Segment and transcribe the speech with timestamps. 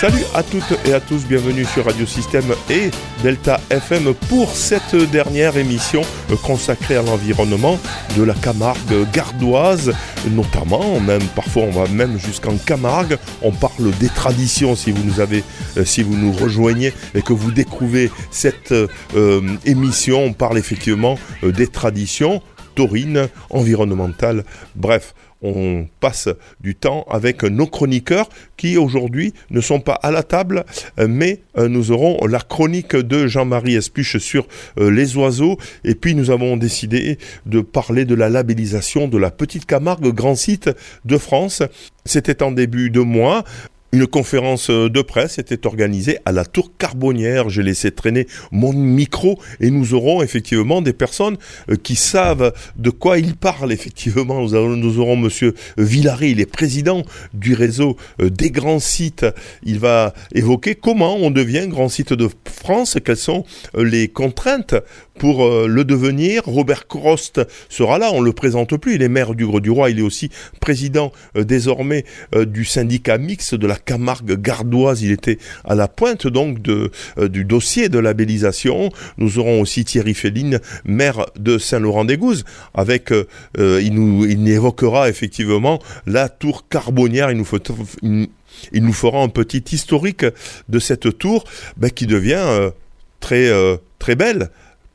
[0.00, 2.90] Salut à toutes et à tous, bienvenue sur Radio Système et
[3.22, 6.00] Delta FM pour cette dernière émission
[6.42, 7.78] consacrée à l'environnement
[8.16, 9.92] de la Camargue gardoise,
[10.30, 15.20] notamment, même parfois on va même jusqu'en Camargue, on parle des traditions si vous nous
[15.20, 15.44] avez,
[15.76, 21.18] euh, si vous nous rejoignez et que vous découvrez cette euh, émission, on parle effectivement
[21.44, 22.40] euh, des traditions
[22.74, 24.44] taurines, environnementales,
[24.74, 26.28] bref on passe
[26.60, 30.64] du temps avec nos chroniqueurs qui aujourd'hui ne sont pas à la table,
[30.98, 34.46] mais euh, nous aurons la chronique de Jean-Marie Espuche sur
[34.78, 35.56] euh, les oiseaux.
[35.84, 40.34] Et puis nous avons décidé de parler de la labellisation de la Petite Camargue, grand
[40.34, 40.70] site
[41.04, 41.62] de France.
[42.04, 43.44] C'était en début de mois.
[43.92, 47.48] Une conférence euh, de presse était organisée à la Tour Carbonnière.
[47.48, 51.36] J'ai laissé traîner mon micro et nous aurons effectivement des personnes
[51.70, 53.72] euh, qui savent de quoi ils parlent.
[53.72, 57.02] Effectivement, nous, aurons, Monsieur Villary, il est président
[57.34, 59.26] du réseau euh, des grands sites.
[59.64, 63.44] Il va évoquer comment on devient grand site de France, quelles sont
[63.76, 64.76] les contraintes
[65.20, 66.42] pour le devenir.
[66.46, 68.94] Robert Crost sera là, on le présente plus.
[68.94, 72.04] Il est maire du Gros-du-Roi, il est aussi président désormais
[72.34, 75.02] du syndicat mixte de la Camargue gardoise.
[75.02, 76.88] Il était à la pointe donc euh,
[77.28, 78.90] du dossier de labellisation.
[79.18, 83.26] Nous aurons aussi Thierry Féline, maire de Saint-Laurent-des-Gouzes, avec euh,
[83.58, 87.30] euh, il nous il évoquera effectivement la tour carbonière.
[87.30, 87.58] Il nous faut
[88.02, 90.24] il, nous fera un petit historique
[90.68, 91.44] de cette tour
[91.76, 92.70] ben, qui devient
[93.20, 93.50] très
[93.98, 94.50] très belle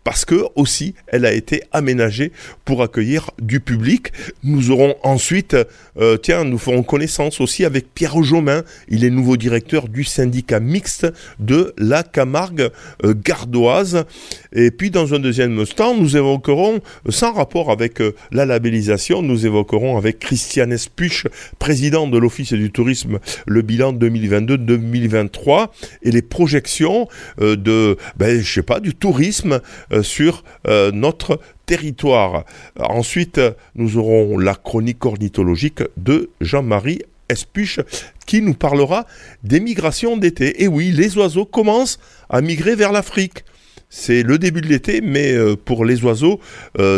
[0.06, 2.32] parce que aussi elle a été aménagée
[2.64, 4.14] pour accueillir du public.
[4.44, 5.58] Nous aurons ensuite,
[6.00, 8.64] euh, tiens, nous ferons connaissance aussi avec Pierre Jomain.
[8.88, 11.08] Il est nouveau directeur du syndicat mixte
[11.40, 12.70] de la Camargue
[13.04, 14.06] euh, gardoise.
[14.54, 19.46] Et puis dans un deuxième temps, nous évoquerons, sans rapport avec euh, la labellisation, nous
[19.46, 21.26] évoquerons avec Christian Espuche,
[21.58, 25.70] président de l'Office du tourisme, le bilan 2022-2023
[26.04, 27.08] et les projections
[27.40, 29.62] de, ben, je sais pas, du tourisme
[30.04, 32.46] sur euh, notre territoire.
[32.80, 33.40] Ensuite,
[33.76, 37.80] nous aurons la chronique ornithologique de Jean-Marie Espuche
[38.26, 39.06] qui nous parlera
[39.44, 40.64] des migrations d'été.
[40.64, 43.46] Et oui, les oiseaux commencent à migrer vers l'Afrique.
[43.90, 46.40] C'est le début de l'été, mais euh, pour les oiseaux,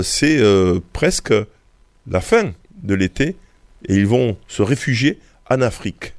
[0.04, 0.42] c'est
[0.94, 1.34] presque
[2.10, 2.54] la fin
[2.84, 3.36] de l'été
[3.88, 5.20] et ils vont se réfugier
[5.50, 6.14] en Afrique.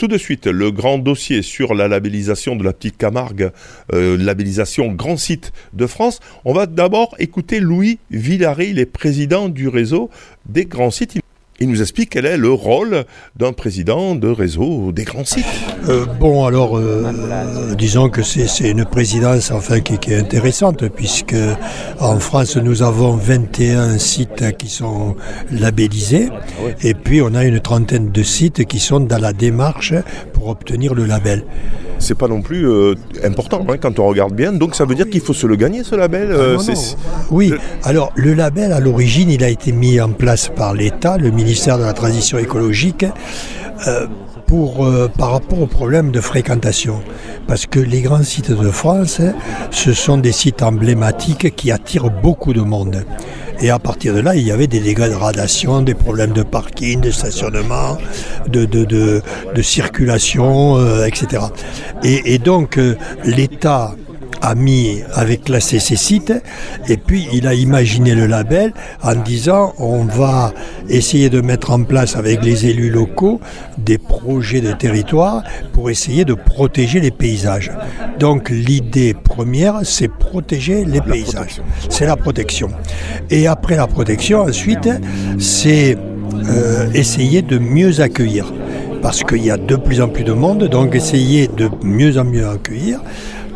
[0.00, 3.50] Tout de suite, le grand dossier sur la labellisation de la petite Camargue,
[3.92, 6.20] euh, labellisation grand site de France.
[6.46, 10.08] On va d'abord écouter Louis Villary, il est président du réseau
[10.46, 11.20] des grands sites.
[11.62, 13.04] Il nous explique quel est le rôle
[13.36, 15.44] d'un président de réseau des grands sites.
[15.90, 17.12] Euh, bon, alors, euh,
[17.76, 21.36] disons que c'est une présidence enfin qui, qui, est intéressante, puisque
[21.98, 25.16] en France, nous avons 21 sites qui sont
[25.52, 26.30] labellisés,
[26.82, 29.92] et puis on a une trentaine de sites qui sont dans la démarche
[30.32, 31.44] pour obtenir le label
[32.00, 34.52] c'est pas non plus euh, important hein, quand on regarde bien.
[34.52, 36.32] Donc ça veut dire qu'il faut se le gagner ce label.
[36.32, 36.72] Euh, ah
[37.30, 37.52] oui,
[37.84, 41.49] alors le label à l'origine, il a été mis en place par l'État, le ministère
[41.54, 43.04] de la Transition écologique.
[43.86, 44.06] Euh,
[44.46, 44.84] pour,
[45.16, 47.00] par rapport au problème de fréquentation.
[47.46, 49.20] Parce que les grands sites de France,
[49.70, 53.04] ce sont des sites emblématiques qui attirent beaucoup de monde.
[53.62, 57.10] Et à partir de là, il y avait des dégradations, des problèmes de parking, de
[57.10, 57.98] stationnement,
[58.48, 61.44] de, de, de, circulation, euh, etc.
[62.02, 63.94] Et, donc, euh, l'État
[64.42, 66.32] a mis avec classé ces sites
[66.88, 70.52] et puis il a imaginé le label en disant on va
[70.88, 73.40] essayer de mettre en place avec les élus locaux
[73.78, 75.42] des projets de territoire
[75.72, 77.70] pour essayer de protéger les paysages.
[78.18, 81.60] Donc l'idée première c'est protéger les paysages.
[81.88, 82.70] C'est la protection.
[83.30, 84.88] Et après la protection ensuite
[85.38, 85.96] c'est
[86.48, 88.52] euh, essayer de mieux accueillir
[89.02, 92.24] parce qu'il y a de plus en plus de monde, donc essayer de mieux en
[92.24, 93.00] mieux accueillir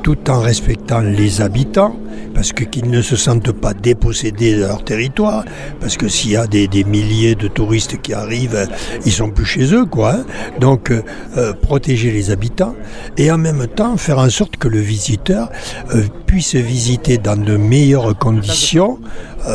[0.04, 1.96] tout en respectant les habitants,
[2.34, 5.46] parce qu'ils ne se sentent pas dépossédés de leur territoire,
[5.80, 8.68] parce que s'il y a des, milliers de touristes qui arrivent,
[9.06, 10.16] ils sont plus chez eux, quoi.
[10.16, 10.24] Hein.
[10.60, 11.02] Donc, euh,
[11.38, 12.74] euh, protéger les habitants
[13.16, 15.50] et en même temps faire en sorte que le visiteur
[15.94, 18.98] euh, puisse visiter dans de meilleures conditions,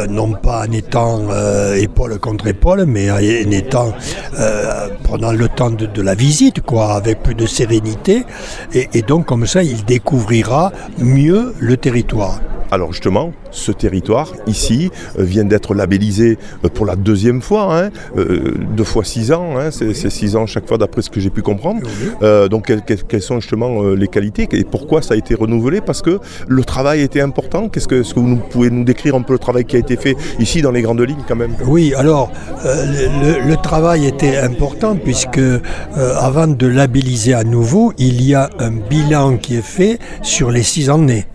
[0.09, 1.27] non pas en étant
[1.75, 3.93] épaule contre épaule, mais en étant
[5.03, 8.23] pendant le temps de, la visite, quoi, avec plus de sérénité.
[8.73, 12.39] Et, et donc, comme ça, il découvrira mieux le territoire.
[12.71, 17.89] Alors justement, ce territoire ici euh, vient d'être labellisé euh, pour la deuxième fois, hein,
[18.17, 21.31] euh, deux fois six ans, hein, c'est six ans chaque fois d'après ce que j'ai
[21.31, 21.81] pu comprendre.
[22.21, 25.81] Euh, donc quelles, sont justement les qualités et pourquoi ça a été renouvelé?
[25.81, 27.69] Parce que le travail était important.
[27.69, 29.97] Qu'est-ce que, est-ce que vous pouvez nous décrire un peu le travail qui a été
[29.97, 31.55] fait ici dans les grandes lignes quand même?
[31.65, 32.31] Oui, alors
[32.65, 35.59] euh, le, le- le travail était important puisque euh,
[35.97, 40.63] avant de labelliser à nouveau, il y a un bilan qui est fait sur les
[40.63, 41.25] six années.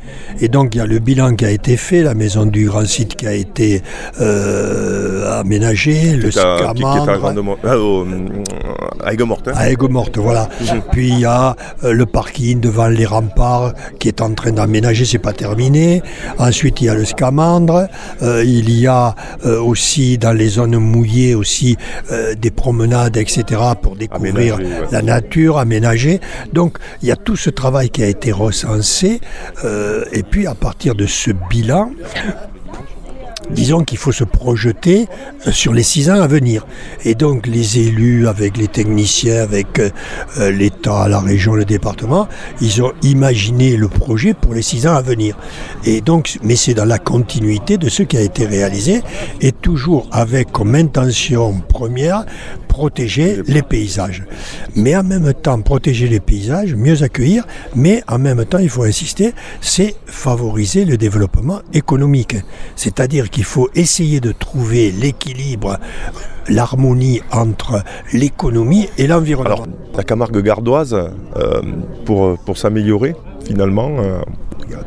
[0.40, 2.84] Et donc il y a le bilan qui a été fait, la maison du grand
[2.86, 3.82] site qui a été
[4.20, 7.18] euh, aménagée, le Qui est à- qui- qui est à scamandre.
[7.20, 8.06] Grandemont- au-
[9.04, 9.52] à Aigues-Mortes, hein.
[9.56, 10.48] à Aigues-Mortes, voilà.
[10.92, 15.04] Puis il y a euh, le parking devant les remparts qui est en train d'aménager,
[15.04, 16.02] c'est pas terminé.
[16.38, 17.86] Ensuite il y a le Scamandre.
[18.22, 19.14] Euh, il y a
[19.46, 21.76] euh, aussi dans les zones mouillées aussi
[22.10, 23.60] euh, des promenades, etc.
[23.80, 24.88] pour découvrir Aménager, ouais.
[24.90, 26.20] la nature, aménager.
[26.52, 29.20] Donc il y a tout ce travail qui a été recensé.
[29.64, 31.90] euh, et puis à partir de ce bilan,
[33.50, 35.06] disons qu'il faut se projeter
[35.46, 36.66] euh, sur les six ans à venir.
[37.04, 39.90] Et donc les élus, avec les techniciens, avec euh,
[40.38, 42.28] euh, l'État, la région, le département,
[42.60, 45.36] ils ont imaginé le projet pour les six ans à venir.
[45.84, 49.02] Et donc, mais c'est dans la continuité de ce qui a été réalisé
[49.40, 52.24] et toujours avec comme intention première
[52.74, 54.24] protéger les paysages.
[54.74, 58.82] Mais en même temps, protéger les paysages, mieux accueillir, mais en même temps, il faut
[58.82, 62.36] insister, c'est favoriser le développement économique.
[62.74, 65.78] C'est-à-dire qu'il faut essayer de trouver l'équilibre,
[66.48, 69.66] l'harmonie entre l'économie et l'environnement.
[69.96, 71.62] La Camargue gardoise, euh,
[72.04, 73.14] pour, pour s'améliorer,
[73.46, 74.18] finalement, euh,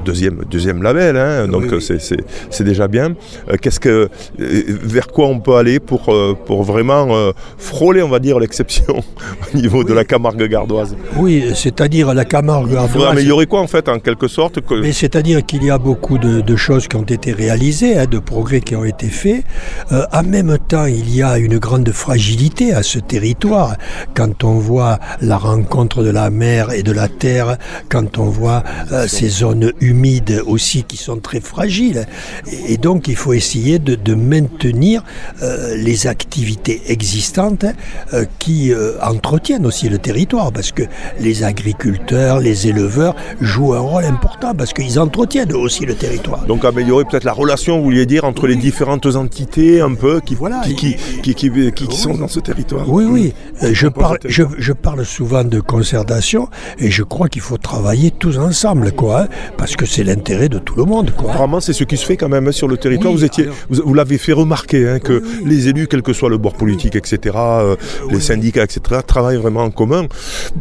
[0.05, 1.97] deuxième, deuxième label, hein, donc Oui, oui.
[1.99, 3.15] c'est- déjà bien.
[3.49, 4.09] Euh, Qu'est-ce que,
[4.39, 8.39] euh, vers quoi on peut aller pour, euh, pour vraiment euh, frôler, on va dire,
[8.39, 8.95] l'exception
[9.53, 10.95] au niveau de la Camargue gardoise?
[11.15, 14.81] Oui, c'est-à-dire la Camargue Il faudrait ardoise, améliorer quoi, en fait, en quelque sorte que-
[14.81, 18.19] Mais c'est-à-dire qu'il y a beaucoup de, de choses qui ont été réalisées, hein, de
[18.19, 19.43] progrès qui ont été faits.
[19.91, 23.75] Euh, en même temps, il y a une grande fragilité à ce territoire.
[24.15, 27.57] Quand on voit la rencontre de la mer et de la terre,
[27.89, 32.05] quand on voit euh, ces zones humides aussi qui sont très fragiles.
[32.51, 35.03] Et, et donc, il faut essayer de, de maintenir
[35.41, 37.65] euh, les activités existantes
[38.13, 40.83] euh, qui euh, entretiennent aussi le territoire, parce que
[41.19, 46.45] les agriculteurs, les éleveurs jouent un rôle important, parce qu'ils entretiennent aussi le territoire.
[46.45, 50.35] Donc améliorer peut-être la relation, vous vouliez dire, entre les différentes entités un peu qui,
[50.35, 52.85] Voilà, qui, qui, qui, qui- qui- qui sont dans ce territoire.
[52.89, 53.33] Oui, oui.
[53.63, 56.49] Euh, Je parle, je, je parle souvent de concertation
[56.79, 60.59] et je crois qu'il faut travailler tous ensemble, quoi, hein, parce que c'est l'intérêt de
[60.59, 61.31] tout le monde, quoi.
[61.31, 63.11] Apparemment, c'est ce qui se fait quand même hein, sur le territoire.
[63.13, 66.13] Oui, vous étiez, alors- vous, vous l'avez fait remarquer hein, que les élus, quel que
[66.13, 67.75] soit le bord politique, etc., euh,
[68.09, 70.05] les syndicats, etc., travaillent vraiment en commun.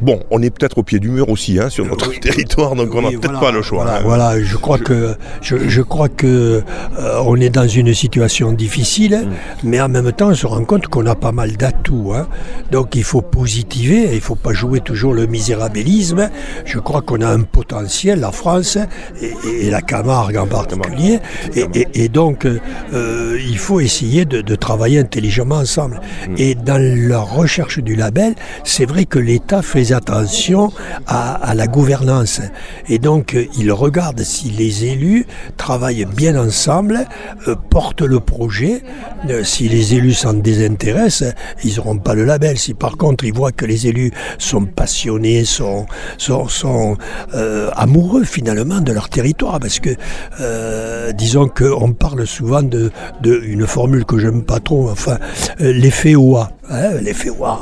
[0.01, 3.03] Bon, on est peut-être au pied du mur aussi hein, sur notre territoire, donc on
[3.03, 3.83] n'a peut-être voilà, pas le choix.
[3.85, 4.03] Voilà, hein.
[4.05, 6.63] voilà, je crois que je, je crois que
[6.99, 9.31] euh, on est dans une situation difficile, Mm.
[9.65, 12.13] mais en même temps, on se rend compte qu'on a pas mal d'atouts.
[12.15, 12.27] hein.
[12.71, 14.11] Donc, il faut positiver.
[14.15, 16.31] Il faut pas jouer toujours le misérabilisme.
[16.65, 18.76] Je crois qu'on a un potentiel, la France
[19.21, 21.21] et, et la Camargue en particulier,
[21.55, 26.01] et, donc euh, il faut essayer de, de travailler intelligemment ensemble.
[26.29, 26.35] Mm.
[26.39, 28.35] Et dans la recherche du label,
[28.65, 30.73] c'est vrai que l'État fait attention
[31.07, 32.41] à, à la gouvernance.
[32.89, 35.27] Et donc, euh, il regarde si les élus
[35.57, 37.07] travaillent bien ensemble,
[37.49, 38.83] euh, portent le projet.
[39.31, 41.35] Euh, si les élus s'en désintéressent,
[41.65, 42.59] ils n'auront pas le label.
[42.59, 45.87] Si par contre, ils voient que les élus sont passionnés, sont,
[46.19, 46.97] sont, sont
[47.35, 49.91] euh, amoureux finalement de leur territoire, parce que,
[50.41, 52.91] euh, disons qu'on parle souvent de,
[53.23, 55.19] de une formule que j'aime pas trop, enfin,
[55.61, 56.51] euh, l'effet OA.
[56.69, 57.61] Hein, l'effet OA,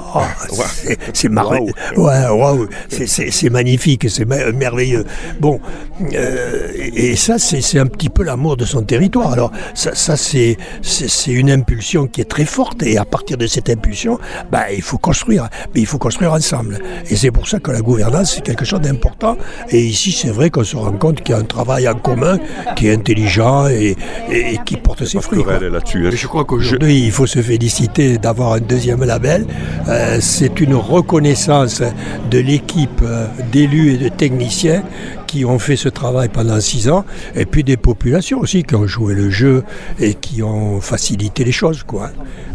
[1.12, 1.59] c'est- marrant.
[1.97, 5.05] Ouais, waouh, c'est- magnifique, c'est me- merveilleux.
[5.40, 5.61] Bon,
[6.14, 9.33] euh, et et ça, c'est un petit peu l'amour de son territoire.
[9.33, 10.57] Alors, ça, ça c'est
[11.26, 14.19] une impulsion qui est très forte, et à partir de cette impulsion,
[14.50, 16.78] bah, il faut construire, mais il faut construire ensemble.
[17.11, 19.37] Et c'est pour ça que la gouvernance, c'est quelque chose d'important.
[19.71, 22.39] Et ici, c'est vrai qu'on se rend compte qu'il y a un travail en commun
[22.77, 23.97] qui est intelligent et,
[24.31, 25.43] et- et qui porte ses fruits.
[25.71, 26.07] là-dessus.
[26.07, 26.11] hein.
[26.15, 29.47] Je crois qu'aujourd'hui, il faut se féliciter d'avoir un deuxième label.
[29.89, 31.83] Euh, c'est une reconnaissance
[32.31, 34.83] de l'équipe euh, d'élus et de techniciens
[35.35, 38.87] qui ont fait ce travail pendant six ans, et puis des populations aussi qui ont
[38.87, 39.64] joué le jeu
[39.99, 41.83] et qui ont facilité les choses.
[41.83, 42.11] Quoi.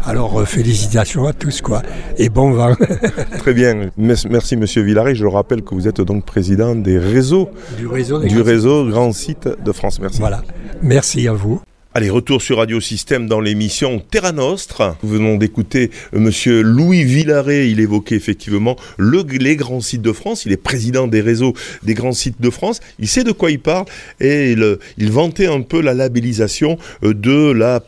[0.06, 1.60] Alors, euh, félicitations à tous.
[1.60, 1.82] Quoi.
[2.16, 2.74] Et bon vent.
[3.38, 3.90] Très bien.
[3.98, 5.14] Merci, Monsieur Villaret.
[5.14, 8.88] Je rappelle que vous êtes donc président des réseaux du réseau des du grands- réseau
[8.88, 10.00] Grand Site de France.
[10.00, 10.18] Merci.
[10.18, 10.40] Voilà.
[10.80, 11.60] Merci à vous.
[11.92, 14.96] Allez, retour sur Radio Système dans l'émission Terra Nostra.
[15.02, 17.68] Nous venons d'écouter euh, monsieur Louis Villaret.
[17.68, 20.46] Il évoquait effectivement le, les grands sites de France.
[20.46, 22.78] Il est président des réseaux des grands sites de France.
[23.00, 23.86] Il sait de quoi il parle
[24.20, 27.80] et il, il vantait un peu la labellisation euh, de la,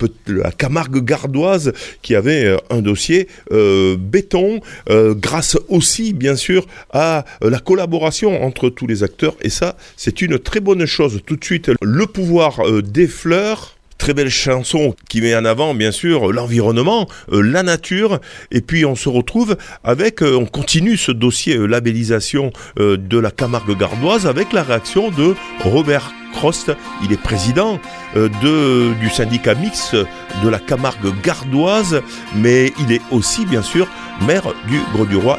[0.58, 4.58] Camargue gardoise qui avait euh, un dossier euh, béton
[4.90, 10.22] euh, grâce aussi bien sûr à la collaboration entre tous les acteurs et ça c'est
[10.22, 11.20] une très bonne chose.
[11.24, 15.92] Tout de suite le pouvoir des fleurs très belle chanson qui met en avant bien
[15.92, 18.18] sûr l'environnement, euh, la nature,
[18.50, 23.30] et puis on se retrouve avec, euh, on continue ce dossier euh, labellisation de la
[23.30, 26.72] Camargue gardoise avec la réaction de Robert Crost,
[27.04, 27.78] il est président
[28.16, 32.02] de, du syndicat mix de la Camargue gardoise,
[32.34, 33.86] mais il est aussi bien sûr
[34.26, 35.38] maire du Gros-du-Roi.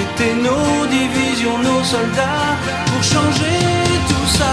[0.00, 3.60] c'était nos divisions, nos soldats pour changer
[4.08, 4.52] tout ça,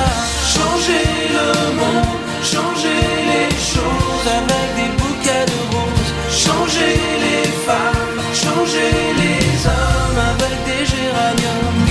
[0.55, 1.49] changer le
[1.79, 2.17] monde,
[2.53, 3.01] changer
[3.31, 6.11] les choses avec des bouquets de roses,
[6.45, 6.93] changer
[7.25, 11.83] les femmes, changer les hommes avec des géraniums.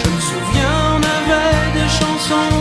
[0.00, 2.59] Je me souviens, on avait des chansons,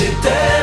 [0.00, 0.59] c'était pour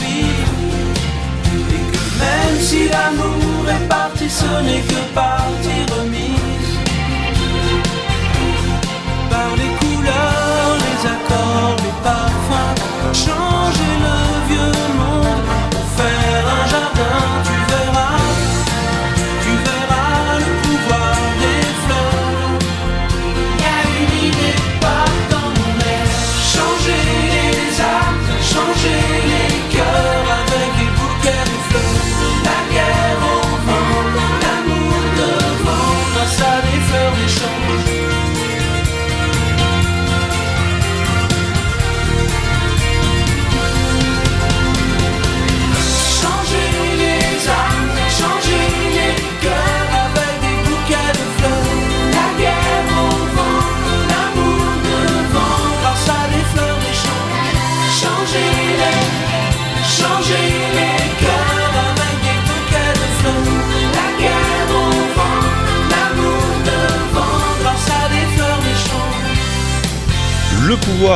[0.00, 0.54] vives.
[1.70, 6.17] Et que même si l'amour est parti, ce n'est que partie remise.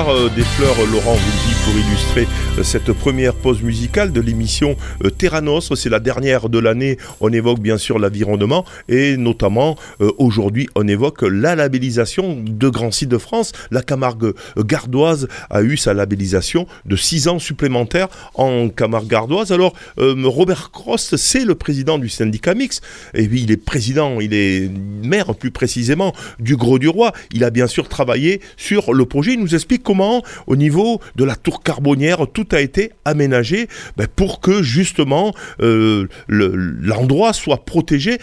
[0.09, 2.27] Euh, des fleurs, Laurent vous le pour illustrer
[2.59, 5.77] euh, cette première pause musicale de l'émission euh, Terra Nostra.
[5.77, 6.99] C'est la dernière de l'année.
[7.21, 12.91] On évoque bien sûr l'environnement et notamment euh, aujourd'hui on évoque la labellisation de grands
[12.91, 13.53] sites de France.
[13.71, 19.53] La Camargue gardoise a eu sa labellisation de 6 ans supplémentaires en Camargue gardoise.
[19.53, 22.81] Alors Robert Crost, c'est le président du syndicat mix
[23.15, 24.71] et puis il est président, il est
[25.03, 27.13] maire plus précisément du Gros du Roi.
[27.33, 29.35] Il a bien sûr travaillé sur le projet.
[29.35, 34.07] Il nous explique comment, au niveau de la tour carbonière, tout a été aménagé ben,
[34.07, 38.19] pour que justement euh, le- l'endroit soit protégé,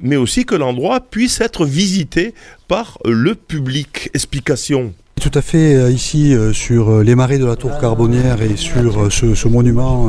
[0.00, 2.32] mais aussi que l'endroit puisse être visité
[2.68, 4.08] par le public.
[4.14, 4.94] Explication.
[5.20, 8.56] Tout à fait, euh, ici euh, sur euh, les marais de la tour carbonière et
[8.56, 10.08] sur ce, monument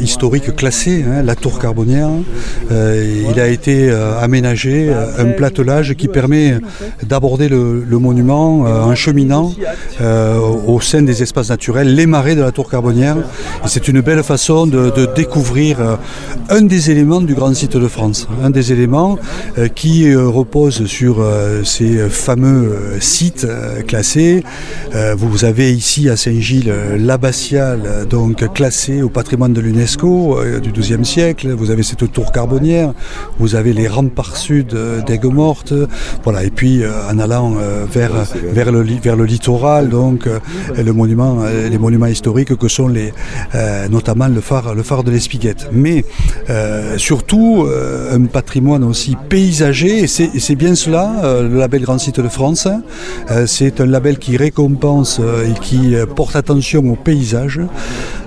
[0.00, 2.08] historique classé, hein, la tour carbonière,
[2.72, 3.90] euh, il a été
[4.20, 6.54] aménagé un platelage qui permet
[7.02, 9.52] d'aborder le, monument en cheminant
[10.66, 13.16] au sein des espaces naturels, les marais de la tour carbonière.
[13.64, 15.98] Et c'est une belle façon de, de découvrir
[16.48, 19.18] un des éléments du grand site de France, un des éléments
[19.74, 21.24] qui repose sur
[21.64, 23.82] ces fameux sites euh,
[24.16, 24.42] classés.
[24.94, 30.38] Euh, vous avez ici à Saint-Gilles euh, l'abbatiale euh, donc classée au patrimoine de l'UNESCO
[30.62, 31.52] du XIIe siècle.
[31.52, 32.92] Vous avez cette tour carbonière,
[33.38, 35.74] vous avez les remparts sud euh, d'Aigues-Mortes,
[36.24, 36.44] voilà.
[36.44, 37.56] Et puis en allant
[37.92, 38.12] vers
[38.52, 40.28] vers le vers le littoral, donc
[40.76, 41.38] le monument,
[41.70, 43.12] les monuments historiques que sont les
[43.90, 45.68] notamment le phare le phare de l'Espiguette.
[45.72, 46.04] Mais
[46.50, 47.66] euh, surtout
[48.12, 52.68] un patrimoine aussi paysager et c'est bien cela le label Grand Site de France.
[53.30, 57.60] Euh, c'est un label qui récompense euh, et qui euh, porte attention au paysage,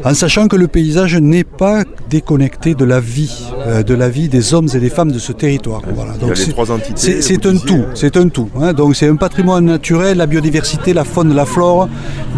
[0.04, 4.28] en sachant que le paysage n'est pas déconnecté de la vie, euh, de la vie
[4.30, 5.82] des hommes et des femmes de ce territoire.
[5.96, 6.14] Voilà.
[6.22, 6.94] Il y a les c'est- trois entités.
[6.96, 8.50] c'est c'est vous un tout, c'est un tout.
[8.60, 8.74] hein.
[8.74, 11.88] Donc c'est un patrimoine naturel, la biodiversité, la faune, la flore,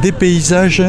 [0.01, 0.83] des paysages,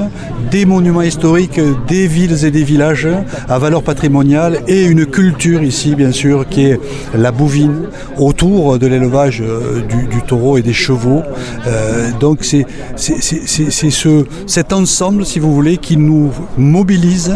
[0.50, 3.09] des monuments historiques, des villes et des villages
[3.49, 6.80] à valeur patrimoniale et une culture ici bien sûr qui est
[7.14, 7.82] la bouvine
[8.18, 9.42] autour de l'élevage
[9.88, 11.23] du, du taureau et des chevaux.
[11.66, 16.31] Euh, donc c'est c'est- c'est- c'est- c'est ce, cet ensemble, si vous voulez, qui nous
[16.57, 17.35] mobilise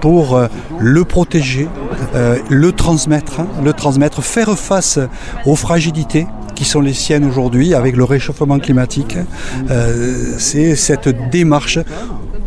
[0.00, 0.46] pour euh,
[0.78, 1.68] le protéger,
[2.14, 4.98] euh, le transmettre, hein, le transmettre, faire face
[5.46, 9.16] aux fragilités qui sont les siennes aujourd'hui avec le réchauffement climatique.
[9.70, 11.78] Euh, c'est cette démarche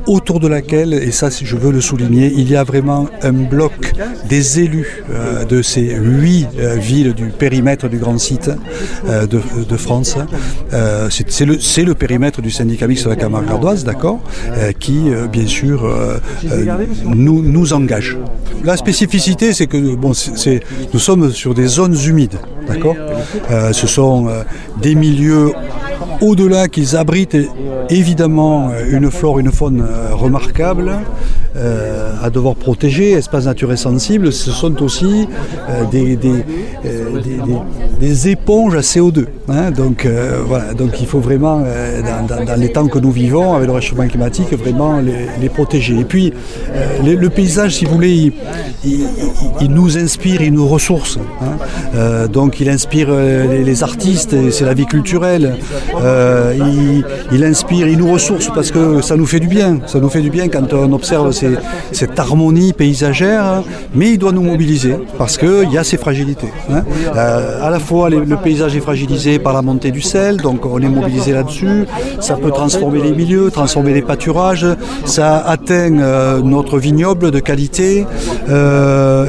[0.08, 3.94] autour de laquelle, et ça je veux le souligner, il y a vraiment un bloc
[4.28, 8.50] des élus euh, de ces huit euh, villes du périmètre du grand site
[9.08, 10.18] euh, de, France.
[11.10, 14.20] C'est le, périmètre du syndicat mixte de la Camargue gardoise, d'accord,
[14.80, 15.90] qui bien sûr
[17.06, 18.18] nous, engage.
[18.64, 22.96] La spécificité, c'est que nous sommes sur des zones humides, d'accord.
[23.72, 24.30] Ce sont
[24.82, 25.52] des milieux
[26.22, 27.38] au-delà qu'ils abritent
[27.90, 30.92] évidemment une flore, une faune euh, remarquable
[31.58, 35.28] euh, à devoir protéger, espaces naturels sensibles, ce sont aussi
[35.70, 36.16] euh, euh,
[38.00, 39.26] des- éponges à CO2.
[39.50, 39.72] hein.
[39.72, 40.08] donc
[40.48, 41.64] voilà, donc il faut vraiment,
[42.28, 45.98] dans, les temps que nous vivons, avec le réchauffement climatique, vraiment les, protéger.
[46.00, 46.34] Et puis
[47.04, 48.32] le, paysage, si vous voulez,
[48.86, 51.18] il, nous inspire, il nous ressource.
[51.42, 52.28] hein.
[52.32, 55.56] Donc il inspire les, artistes, c'est la vie culturelle.
[56.56, 59.80] Il, il inspire, il nous ressource parce que ça nous fait du bien.
[59.88, 61.47] Ça nous fait du bien quand on observe ces-
[61.92, 66.52] cette harmonie paysagère, mais il doit nous mobiliser parce qu'il y a ces fragilités.
[66.72, 66.84] hein.
[67.16, 70.80] Euh, à la fois, le paysage est fragilisé par la montée du sel, donc on
[70.80, 71.86] est mobilisé là-dessus.
[72.20, 74.68] Ça peut transformer les milieux, transformer les pâturages.
[75.06, 78.06] Ça atteint euh, notre vignoble de qualité.
[78.50, 79.26] Euh,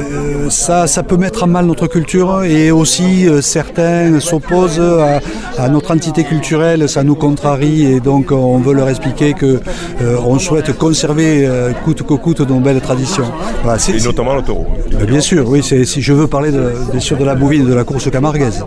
[0.49, 4.81] ça, peut mettre à mal notre culture et aussi certains s'opposent
[5.57, 6.87] à, notre entité culturelle.
[6.89, 9.59] Ça nous contrarie et donc on veut leur expliquer que
[10.25, 11.47] on souhaite conserver
[11.83, 13.31] coûte belles traditions.
[13.63, 14.67] Voilà, c'est- Et notamment le taureau.
[14.93, 17.63] euh, Bien sûr, oui, c'est- si je veux parler de, bien sûr de la bovine
[17.63, 18.65] et de la course camarguaise.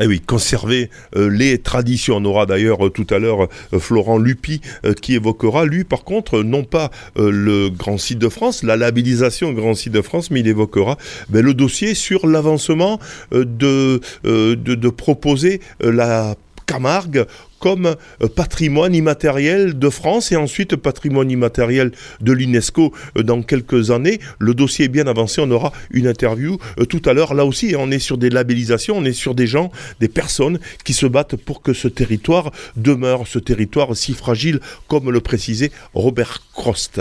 [0.00, 2.16] Eh oui, conserver euh, les traditions.
[2.16, 4.60] On aura d'ailleurs euh, tout à l'heure euh, Florent Lupi
[5.00, 9.74] qui évoquera, lui par contre, non pas le Grand Site de France, la labellisation Grand
[9.74, 12.98] Site de France, mais il évoquera ben, le dossier sur l'avancement
[13.30, 16.34] de, de, de proposer la
[16.66, 17.26] Camargue
[17.64, 23.90] comme euh, patrimoine immatériel de France et ensuite patrimoine immatériel de l'UNESCO euh, dans quelques
[23.90, 24.20] années.
[24.38, 27.32] Le dossier est bien avancé, on aura une interview euh, tout à l'heure.
[27.32, 30.92] Là aussi, on est sur des labellisations, on est sur des gens, des personnes qui
[30.92, 36.42] se battent pour que ce territoire demeure, ce territoire si fragile, comme le précisait Robert
[36.52, 37.00] Crost.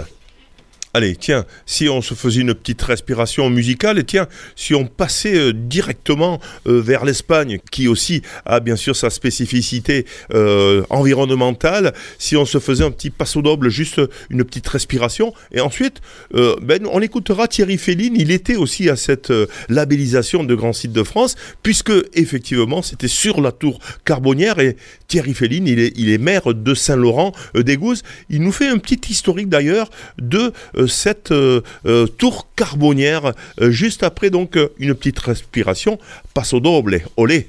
[0.96, 5.36] Allez, tiens, si on se faisait une petite respiration musicale, et tiens, si on passait
[5.36, 12.38] euh, directement euh, vers l'Espagne, qui aussi a bien sûr sa spécificité euh, environnementale, si
[12.38, 16.00] on se faisait un petit passo doble, juste une petite respiration, et ensuite,
[16.32, 19.34] ben, on écoutera Thierry Féline, il était aussi à cette
[19.70, 24.78] labellisation de Grand Site de France, puisque effectivement, c'était sur la tour Carbonnière, et
[25.08, 30.54] Thierry Féline, il est, maire de Saint-Laurent-des-Gouzes, il nous fait un petit historique d'ailleurs de
[30.88, 33.34] cette euh, euh, tour carbonière.
[33.62, 36.00] Euh, juste après, donc, euh, une petite respiration.
[36.34, 37.48] Passo doble, olé.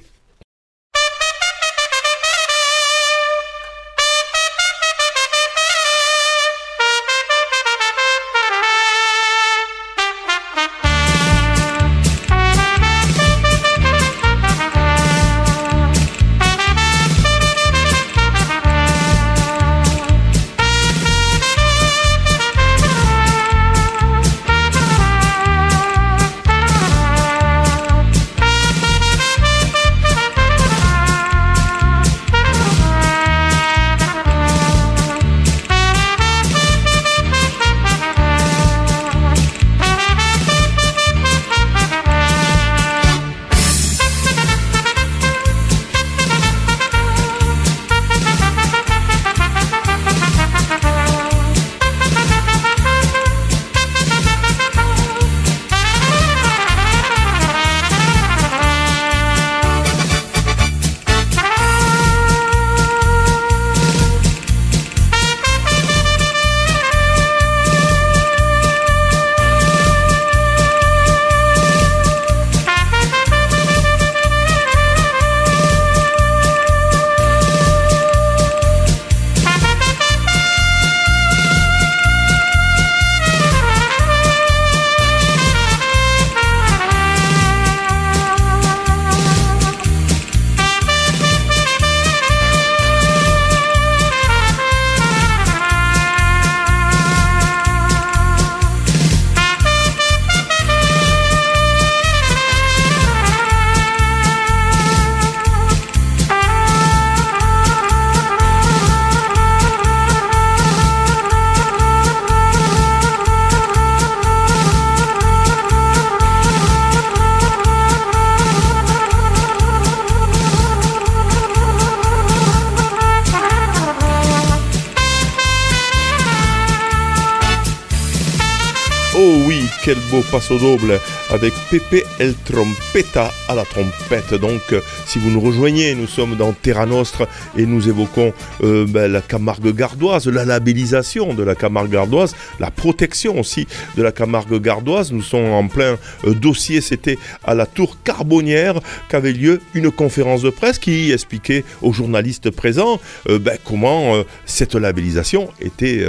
[130.35, 134.35] Passo doble avec Pepe El Trompeta à la trompette.
[134.35, 138.33] Donc, euh, si vous nous rejoignez, nous sommes dans Terra Nostra et nous évoquons
[138.63, 144.03] euh, ben, la Camargue gardoise, la labellisation de la Camargue gardoise, la protection aussi de
[144.03, 145.13] la Camargue gardoise.
[145.13, 150.43] Nous sommes en plein euh, dossier, c'était à la Tour Carbonnière qu'avait lieu une conférence
[150.43, 156.05] de presse qui expliquait aux journalistes présents ben, comment cette labellisation était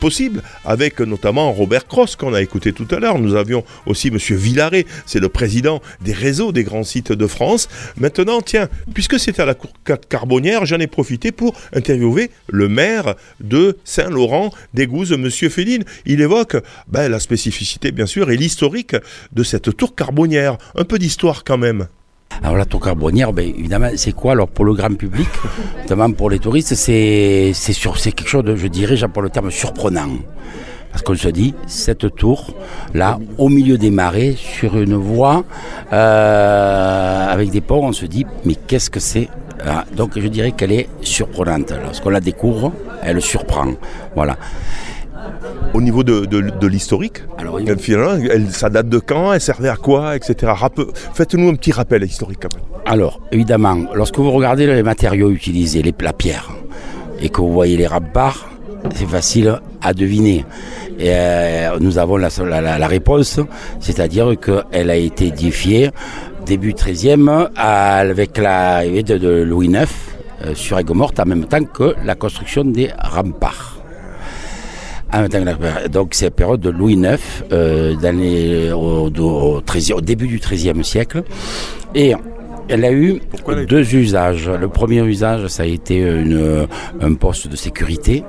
[0.00, 3.18] possible, avec notamment Robert Cross qu'on a écouté tout à l'heure.
[3.18, 7.68] Nous avions aussi Monsieur Villaret, c'est le président des réseaux des grands sites de France.
[7.98, 12.66] Maintenant, tiens, puisque c'est à la Cour Car- Carbonnière, j'en ai profité pour interviewer le
[12.68, 15.84] maire de Saint-Laurent d'Égouz, Monsieur Féline.
[16.06, 16.56] Il évoque
[16.88, 18.96] ben, la spécificité, bien sûr, et l'historique
[19.32, 20.56] de cette tour carbonnière.
[20.74, 21.88] Un peu d'histoire quand même.
[22.42, 24.32] Alors la tour carbonnière, ben, évidemment, c'est quoi?
[24.32, 25.28] Alors pour le grand public,
[25.82, 30.08] notamment pour les touristes, c'est quelque chose de, je dirais, j'emploie le terme surprenant.
[30.90, 32.54] Parce qu'on se dit, cette tour,
[32.94, 35.44] là, au milieu des marais, sur une voie,
[35.92, 39.28] euh, avec des ponts, on se dit, mais qu'est-ce que c'est
[39.66, 41.72] Ah, Donc je dirais qu'elle est surprenante.
[41.84, 42.72] Lorsqu'on la découvre,
[43.02, 43.72] elle surprend.
[44.14, 44.36] Voilà.
[45.74, 47.18] Au niveau de, de- de l'historique,
[48.30, 50.34] elle- ça date de quand Elle servait à quoi Etc.
[51.14, 52.64] Faites-nous un petit rappel historique quand même.
[52.86, 56.48] Alors, évidemment, lorsque vous regardez les matériaux utilisés, les, la pierre,
[57.20, 58.48] et que vous voyez les remparts,
[58.94, 60.44] c'est facile à deviner.
[60.98, 62.28] Et euh, nous avons la,
[62.78, 63.38] la- réponse,
[63.80, 65.90] c'est-à-dire qu'elle a été édifiée
[66.46, 69.86] début 13e avec l'arrivée de, de Louis IX
[70.44, 73.74] euh, sur Aigues-Mortes en même temps que la construction des remparts.
[75.12, 77.18] En même temps que la- donc c'est la période de Louis IX,
[77.52, 81.22] euh, dans les- au, au 13e au début du XIIIe siècle.
[81.94, 82.14] Et
[82.68, 84.48] elle a eu Pourquoi deux usages.
[84.48, 86.66] Le premier usage, ça a été une,
[87.00, 88.24] un poste de sécurité.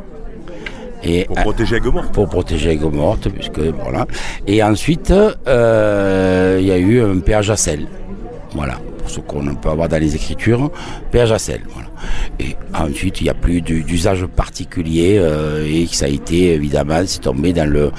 [1.04, 2.12] Et Pour protéger Aigues-Mortes.
[2.12, 4.06] pour protéger Aigues Mortes, puisque voilà.
[4.48, 5.12] Et ensuite,
[5.48, 7.88] euh, il y a eu un péage à sel.
[8.54, 10.72] Voilà, pour ce qu'on peut avoir dans les écritures,
[11.12, 11.62] péage à sel.
[11.74, 11.88] Voilà.
[12.40, 17.02] Et ensuite, il n'y a plus du- d'usage particulier euh, et ça a été évidemment,
[17.06, 17.92] c'est tombé dans le,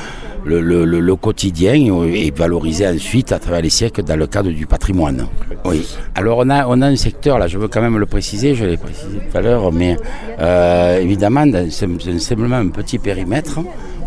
[0.45, 5.27] le, quotidien et valorisé ensuite à travers les siècles dans le cadre du patrimoine.
[5.65, 5.87] Oui.
[6.15, 8.65] Alors on a, on a un secteur, là, je veux quand même le préciser, je
[8.65, 9.97] l'ai précisé tout à l'heure, mais
[10.39, 13.59] euh, évidemment, sim- simplement un petit périmètre,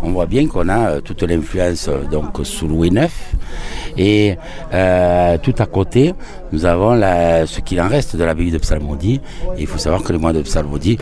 [0.02, 3.08] on voit bien qu'on a euh, toute l'influence donc sous Louis IX
[3.96, 4.36] et
[4.72, 6.14] euh, tout à côté
[6.54, 9.20] nous avons la- ce qu'il en reste de l'abbaye de Psalmodie
[9.56, 10.98] et il faut savoir que les moines de Psalmodie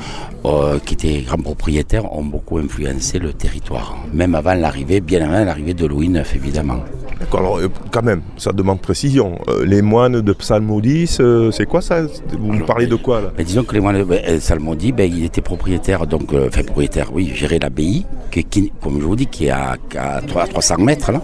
[0.47, 5.45] euh, qui étaient grands propriétaires ont beaucoup influencé le territoire même avant l'arrivée bien avant
[5.45, 6.81] l'arrivée de Louis IX évidemment
[7.21, 9.38] D'accord, alors euh, quand même, ça demande précision.
[9.49, 12.03] Euh, les moines de Psalmodis, euh, c'est quoi ça?
[12.37, 13.29] Vous me Alors, parlez de quoi là?
[13.38, 17.11] Mais disons que les moines de euh, Salmodie, ben, il était propriétaire, donc, enfin propriétaire,
[17.15, 20.47] oui, gérait l'abbaye, qui, qui, comme je vous dis, qui est à, à 3 à
[20.49, 21.23] 300 mètres, là.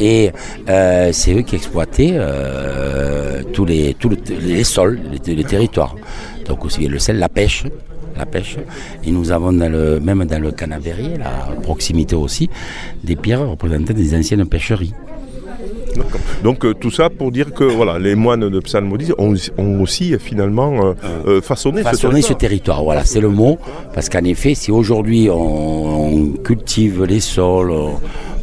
[0.00, 0.32] Et
[1.12, 5.96] c'est eux qui exploitaient euh, tous, les, tous le- les sols, les, les territoires.
[6.46, 7.64] Donc aussi le sel, la pêche.
[8.16, 8.56] La pêche.
[9.04, 12.48] Et nous avons dans le, même dans le canavérier, à proximité aussi,
[13.02, 14.94] des pierres représentant des anciennes pêcheries.
[16.44, 20.14] Donc euh, tout ça pour dire que voilà, les moines de Psalmodis ont, ont aussi
[20.14, 20.92] euh, finalement euh,
[21.26, 22.38] euh, façonné, ce façonner ce territoire.
[22.38, 22.84] territoire.
[22.84, 23.58] Voilà, c'est le mot.
[23.94, 27.94] Parce qu'en effet, si aujourd'hui on, on cultive les sols, on,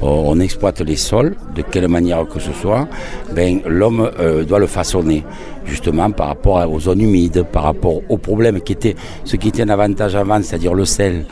[0.06, 2.88] on exploite les sols, de quelle manière que ce soit,
[3.34, 5.24] ben, l'homme euh, doit le façonner.
[5.66, 9.64] Justement par rapport aux zones humides, par rapport aux problèmes qui étaient, ce qui était
[9.64, 11.26] un avantage avant, c'est-à-dire le sel,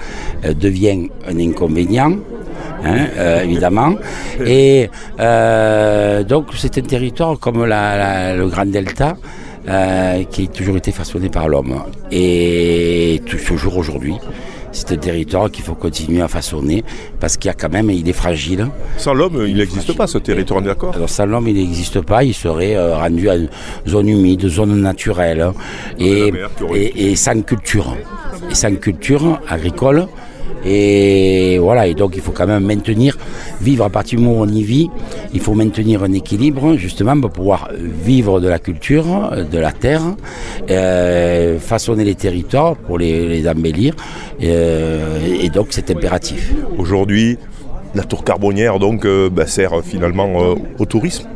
[0.43, 2.13] euh, devient un inconvénient.
[2.85, 3.95] hein, euh, évidemment.
[4.45, 9.15] Et euh, donc c'est un territoire comme le Grand Delta
[9.67, 11.75] euh, qui a toujours été façonné par l'homme.
[12.11, 14.15] Et toujours aujourd'hui,
[14.73, 16.83] c'est un territoire qu'il faut continuer à façonner
[17.19, 18.67] parce qu'il y a quand même, il est fragile.
[18.97, 22.01] Sans l'homme, il n'existe pas ce territoire, on est d'accord Alors sans l'homme, il n'existe
[22.01, 23.49] pas, il serait euh, rendu à une
[23.87, 25.51] zone humide, zone naturelle,
[25.99, 27.95] et, mer et, et sans culture,
[28.49, 30.07] et sans culture agricole.
[30.65, 33.17] Et voilà, et donc il faut quand même maintenir,
[33.61, 34.89] vivre à partir du moment où on y vit,
[35.33, 40.01] il faut maintenir un équilibre justement pour pouvoir vivre de la culture, de la terre,
[40.69, 43.93] euh, façonner les territoires pour les, embellir,
[44.41, 46.53] euh, et donc c'est impératif.
[46.77, 47.37] Aujourd'hui,
[47.93, 51.27] la tour carbonnière donc euh, bah, sert finalement au tourisme.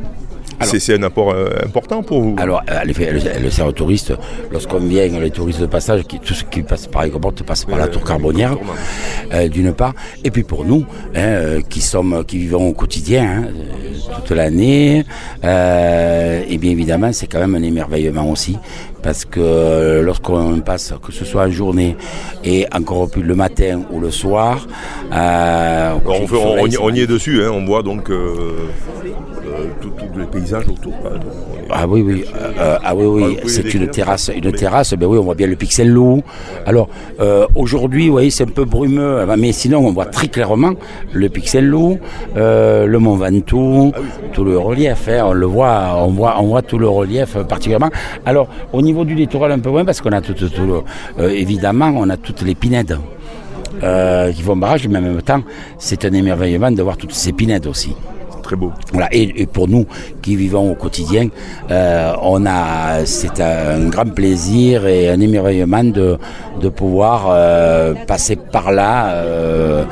[0.65, 2.36] C'est- un apport euh, important pour vous.
[2.39, 4.13] Alors, euh, sert aux touristes.
[4.52, 7.65] Lorsqu'on vient, les touristes de passage, qui, tout ce qui passe par les comportes passe
[7.65, 8.56] par la tour carbonière,
[9.34, 9.93] euh, d'une part.
[10.24, 13.48] Et puis pour nous, hein, qui sommes, qui vivons au quotidien, hein,
[14.15, 15.04] toute l'année,
[15.43, 18.58] et bien évidemment, c'est quand même un émerveillement aussi.
[19.04, 21.96] Parce que lorsqu'on passe, que ce soit en journée
[22.43, 24.67] et encore plus le matin ou le soir,
[25.13, 28.67] euh, on, soleil, y- on y est dessus, hein, on voit donc euh,
[29.81, 30.93] tous tous les paysages autour.
[31.01, 31.12] quoi.
[31.12, 34.31] Donc, on est- Ah oui, oui, euh, euh, ah oui, vous oui, c'est une terrasse,
[34.36, 36.21] une terrasse, ben oui, on voit bien le pixel loup.
[36.65, 36.88] Alors,
[37.19, 40.71] euh, aujourd'hui, oui, c'est un peu brumeux, euh, mais sinon, on voit très clairement
[41.13, 41.97] le pixel loup,
[42.38, 43.91] euh, le Mont Ventoux,
[44.33, 47.43] tout le relief, hein, on le voit, on voit, on voit tout le relief euh,
[47.43, 47.89] particulièrement.
[48.25, 51.23] Alors, au niveau du littoral, un peu moins, parce qu'on a tout, tout, tout le-
[51.23, 52.97] euh, évidemment, on a toutes les pinèdes.
[53.83, 55.41] euh, qui font barrage, mais en même temps,
[55.77, 57.95] c'est un émerveillement de voir toutes ces pinèdes aussi.
[58.47, 58.71] C'est très beau.
[58.91, 59.86] Voilà, et, et pour nous
[60.21, 61.29] qui vivons au quotidien,
[61.69, 66.17] euh, on a, c'est un grand plaisir et un émerveillement de,
[66.62, 69.83] de pouvoir euh, passer par là euh,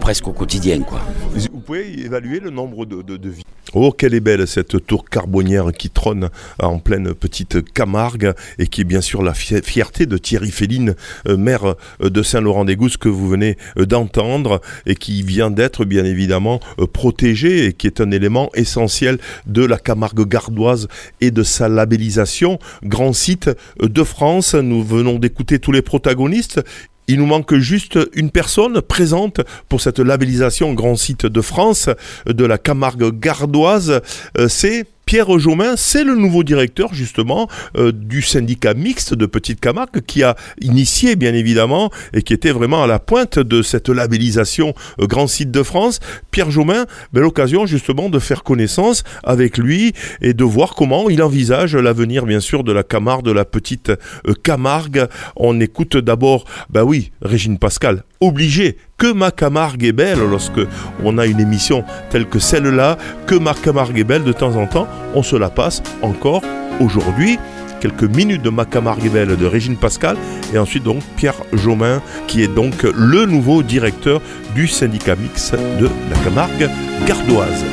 [0.00, 0.80] presque au quotidien.
[0.82, 1.00] Quoi.
[1.34, 3.42] Vous pouvez évaluer le nombre de, de, de vies
[3.74, 8.82] Oh, quelle est belle cette tour carbonière qui trône en pleine petite Camargue et qui
[8.82, 10.94] est bien sûr la fi- fierté de Thierry Féline,
[11.26, 16.04] euh, maire euh, de Saint-Laurent-des-Gousses que vous venez euh, d'entendre et qui vient d'être bien
[16.04, 16.60] évidemment
[16.92, 20.88] protégé et qui est un élément essentiel de la Camargue gardoise
[21.22, 22.58] et de sa labellisation.
[22.82, 23.48] Grand site
[23.80, 26.60] de France, nous venons d'écouter tous les protagonistes.
[27.08, 31.88] Il nous manque juste une personne présente pour cette labellisation Grand Site de France
[32.26, 34.00] de la Camargue gardoise.
[34.38, 39.60] Euh, C'est Pierre Jaumin, c'est le nouveau directeur justement euh, du syndicat mixte de Petite
[39.60, 43.88] Camargue qui a initié bien évidemment et qui était vraiment à la pointe de cette
[43.88, 46.00] labellisation euh, Grand Site de France.
[46.30, 51.22] Pierre Jaumin, belle occasion justement de faire connaissance avec lui et de voir comment il
[51.22, 55.08] envisage l'avenir bien sûr de la Camargue, de la Petite euh, Camargue.
[55.36, 60.60] On écoute d'abord, bah oui, Régine Pascal, obligé que ma Camargue est belle lorsque
[61.02, 64.68] on a une émission telle que celle-là, que ma Camargue est belle de temps en
[64.68, 64.86] temps,
[65.16, 66.40] on se la passe encore
[66.78, 67.36] aujourd'hui.
[67.80, 70.16] Quelques minutes de ma Camargue est belle de Régine Pascal
[70.54, 74.20] et ensuite donc Pierre Jaumin qui est donc le nouveau directeur
[74.54, 76.70] du syndicat mix de la Camargue
[77.04, 77.64] gardoise.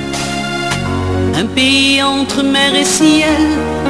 [1.35, 3.37] Un pays entre mer et ciel,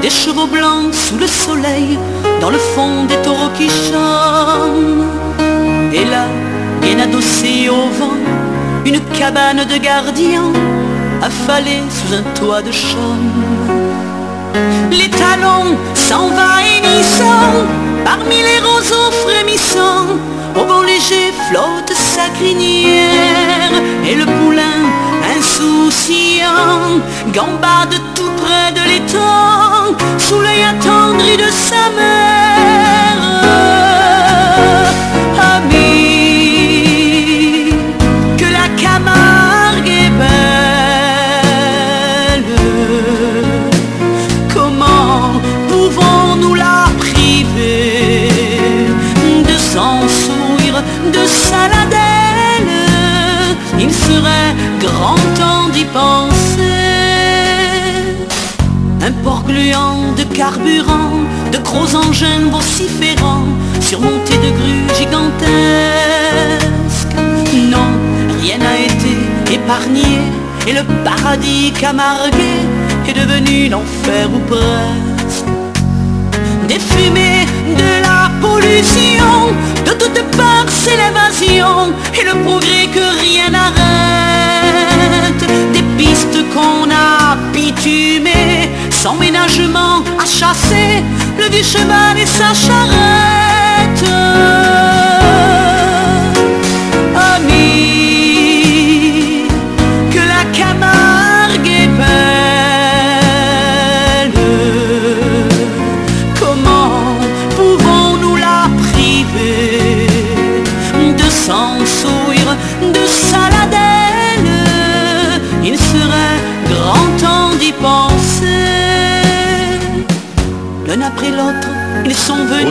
[0.02, 1.97] des chevaux blancs sous le soleil,
[2.41, 5.06] dans le fond des taureaux qui chantent.
[5.93, 6.28] Et là,
[6.89, 8.17] bien adossé au vent,
[8.84, 10.52] une cabane de gardien,
[11.21, 13.32] affalée sous un toit de chaume.
[14.89, 17.54] Les talons s'envahissant
[18.04, 20.17] parmi les roseaux frémissants,
[20.56, 23.73] au vent léger flotte sa crinière
[24.10, 24.82] et le poulain
[25.38, 27.02] insouciant
[27.36, 32.48] gambade tout près de l'étang sous l'œil attendri de sa mère.
[59.60, 61.19] De carburant,
[61.52, 63.43] de gros engins vociférants,
[63.82, 65.45] surmontés de grues gigantesques.
[67.69, 67.91] Non,
[68.41, 69.17] rien n'a été
[69.54, 70.22] épargné,
[70.65, 72.54] et le paradis camargué
[73.06, 75.45] est devenu l'enfer ou presque.
[76.69, 77.45] Des fumées,
[77.76, 79.52] de la pollution,
[79.86, 85.43] de toutes parts c'est l'évasion, et le progrès que rien n'arrête.
[85.99, 91.03] Pistes qu'on a bitumées, sans ménagement à chasser,
[91.38, 94.05] le vieux cheval et sa charrette.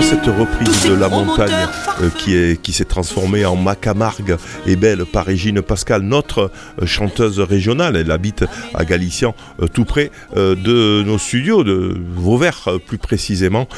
[0.03, 1.53] Cette reprise de la montagne
[2.01, 6.87] euh, qui est qui s'est transformée en Macamargue et belle par Régine Pascal, notre euh,
[6.87, 7.97] chanteuse régionale.
[7.97, 13.69] Elle habite à Galician, euh, tout près euh, de nos studios, de Vauvert plus précisément.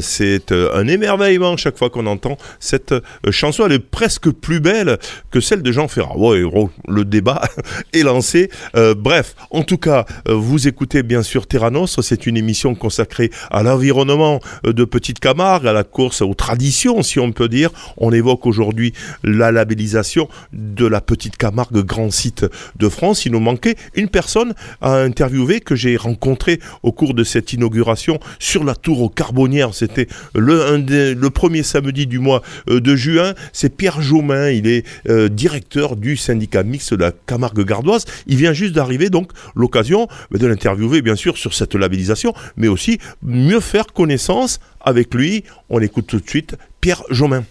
[0.00, 2.94] C'est un émerveillement chaque fois qu'on entend cette
[3.30, 3.64] chanson.
[3.66, 4.98] Elle est presque plus belle
[5.30, 6.16] que celle de Jean Ferrat.
[6.16, 6.42] Ouais,
[6.88, 7.42] le débat
[7.92, 8.50] est lancé.
[8.96, 12.02] Bref, en tout cas, vous écoutez bien sûr Terra Nostra.
[12.02, 17.18] C'est une émission consacrée à l'environnement de Petite Camargue, à la course aux traditions, si
[17.18, 17.70] on peut dire.
[17.96, 18.92] On évoque aujourd'hui
[19.24, 22.44] la labellisation de la Petite Camargue, grand site
[22.76, 23.24] de France.
[23.24, 28.18] Il nous manquait une personne à interviewer que j'ai rencontrée au cours de cette inauguration
[28.38, 29.74] sur la tour aux Carbonnières.
[29.74, 33.34] C'était le, premier samedi du mois euh, de juin.
[33.52, 34.50] C'est Pierre Jaumin.
[34.50, 38.04] Il est euh, directeur du syndicat mixte de la Camargue gardoise.
[38.26, 42.98] Il vient juste d'arriver, donc l'occasion de l'interviewer, bien sûr, sur cette labellisation, mais aussi
[43.22, 45.44] mieux faire connaissance avec lui.
[45.68, 47.44] On écoute tout de suite Pierre Jaumin.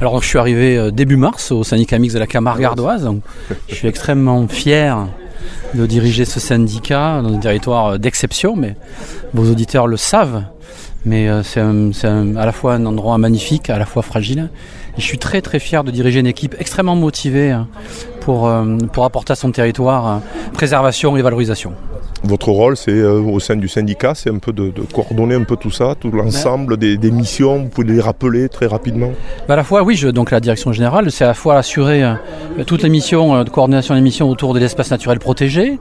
[0.00, 3.04] Alors je suis arrivé euh, début mars au syndicat mix de la Camargue ardoise.
[3.04, 3.22] Donc,
[3.68, 5.06] je suis extrêmement fier
[5.74, 8.76] de diriger ce syndicat dans un territoire euh, d'exception, mais
[9.32, 10.44] vos auditeurs le savent.
[11.04, 14.50] Mais euh, c'est à la fois un endroit magnifique, à la fois fragile.
[14.96, 17.68] Et je suis très très fier de diriger une équipe extrêmement motivée hein,
[18.20, 18.50] pour,
[18.92, 20.20] pour apporter à son territoire
[20.52, 21.72] préservation et valorisation.
[22.24, 25.44] Votre rôle, c'est euh, au sein du syndicat, c'est un peu de, de coordonner un
[25.44, 27.58] peu tout ça, tout l'ensemble des, des missions.
[27.58, 29.12] Vous pouvez les rappeler très rapidement.
[29.46, 32.02] Bah, à la fois, oui, je, donc la direction générale, c'est à la fois assurer
[32.02, 32.14] euh,
[32.66, 35.78] toutes les missions euh, de coordination des missions autour de l'espace naturel protégé,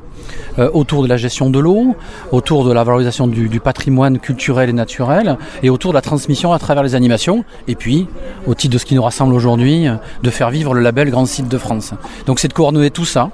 [0.60, 1.96] euh, autour de la gestion de l'eau,
[2.32, 6.60] autour de la valorisation du, patrimoine culturel et naturel, et autour de la transmission à
[6.60, 8.08] travers les animations, et puis,
[8.46, 11.26] au titre de ce qui nous rassemble aujourd'hui, euh, de faire vivre le label Grand
[11.26, 11.94] Site de France.
[12.26, 13.30] Donc c'est de coordonner tout ça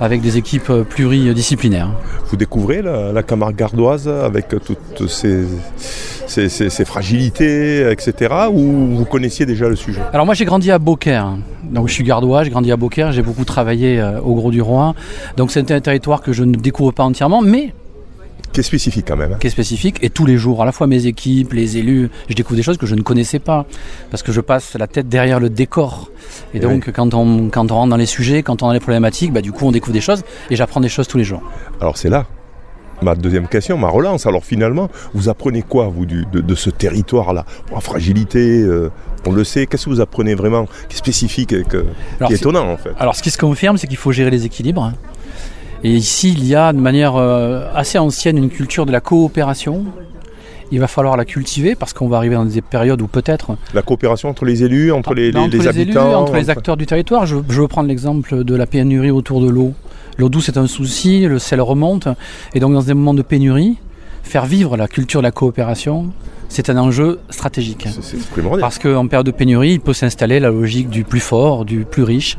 [0.00, 1.90] avec des équipes euh, pluridisciplinaires.
[2.28, 5.44] Vous découvrez la, la Camargue gardoise avec toutes ses,
[6.26, 8.34] ses- ses- ses fragilités, etc.
[8.52, 10.00] Ou vous connaissiez déjà le sujet?
[10.12, 11.32] Alors moi j'ai grandi à Beaucaire,
[11.64, 14.62] donc je suis gardois, j'ai grandi à Beaucaire, j'ai beaucoup travaillé euh, au Gros du
[14.62, 14.94] Roi,
[15.36, 17.72] donc c'est un territoire que je ne découvre pas entièrement, mais
[18.52, 19.32] Qui est spécifique quand même.
[19.32, 19.36] hein.
[19.40, 22.34] qui est spécifique, et tous les jours, à la fois mes équipes, les élus, je
[22.34, 23.66] découvre des choses que je ne connaissais pas,
[24.10, 26.10] parce que je passe la tête derrière le décor.
[26.52, 28.80] Et Et donc quand, on, quand on rentre dans les sujets, quand on a les
[28.80, 31.42] problématiques, bah, du coup on découvre des choses, et j'apprends des choses tous les jours.
[31.80, 32.26] Alors c'est là
[33.04, 34.26] ma deuxième question, ma relance.
[34.26, 37.44] Alors finalement, vous apprenez quoi, vous, du- de, de ce territoire-là?
[37.72, 38.90] La fragilité, euh,
[39.26, 39.66] on le sait.
[39.66, 41.84] Qu'est-ce que vous apprenez vraiment qui est spécifique et que-
[42.18, 42.90] Alors, qui est étonnant en fait?
[42.98, 44.92] Alors, ce qui se confirme, c'est qu'il faut gérer les équilibres.
[45.84, 49.84] Et ici, il y a de manière euh, assez ancienne une culture de la coopération.
[50.72, 53.82] Il va falloir la cultiver parce qu'on va arriver dans des périodes où peut-être La
[53.82, 56.48] coopération entre les élus, entre les, Bah, les- entre les les élus, habitants entre les
[56.50, 57.26] acteurs du territoire.
[57.26, 59.74] Je, je veux prendre l'exemple de la pénurie autour de l'eau.
[60.18, 62.08] L'eau douce est un souci, le sel remonte.
[62.54, 63.76] Et donc, dans des moments de pénurie,
[64.22, 66.12] faire vivre la culture de la coopération,
[66.48, 67.88] c'est un enjeu stratégique.
[68.00, 68.16] C'est-.
[68.60, 72.04] Parce qu'en période de pénurie, il peut s'installer la logique du plus fort, du plus
[72.04, 72.36] riche.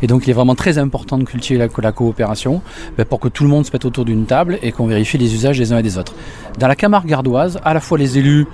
[0.00, 2.62] Et donc il est vraiment très important de cultiver la, la coopération
[2.96, 5.34] ben, pour que tout le monde se mette autour d'une table et qu'on vérifie les
[5.34, 6.14] usages des uns et des autres.
[6.58, 8.46] Dans la Camargue gardoise, à la fois les élus,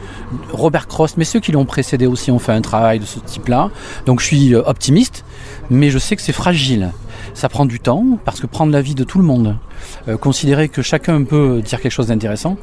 [0.53, 3.71] Robert Cross, mais ceux qui l'ont précédé aussi ont fait un travail de ce type-là.
[4.07, 5.25] Donc je suis euh, optimiste,
[5.71, 6.91] mais je sais que c'est fragile.
[7.33, 9.57] Ça prend du temps, parce que prendre l'avis de tout le monde,
[10.09, 12.57] euh, considérer que chacun peut dire quelque chose d'intéressant,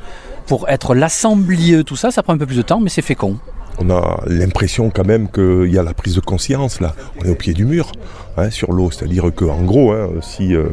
[0.48, 3.38] pour être l'assemblier, tout ça, ça prend un peu plus de temps, mais c'est fécond.
[3.84, 6.94] On a l'impression quand même qu'il y a la prise de conscience là.
[7.20, 7.92] On est au pied du mur
[8.38, 10.70] hein, sur l'eau, c'est-à-dire que en gros, hein, si euh,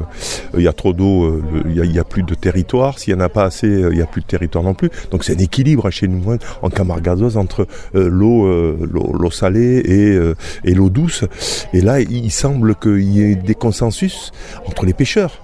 [0.54, 1.42] il y a trop d'eau, euh,
[1.74, 2.98] il n'y a, plus de territoire.
[2.98, 4.90] S'il n'y en a pas assez, euh, il n'y a plus de territoire non plus.
[5.10, 10.20] Donc c'est un équilibre chez nous hein, en Camargue entre l'eau, salée
[10.64, 11.24] et, l'eau douce.
[11.72, 14.32] Et là, il semble qu'il y ait des consensus
[14.66, 15.40] entre les pêcheurs,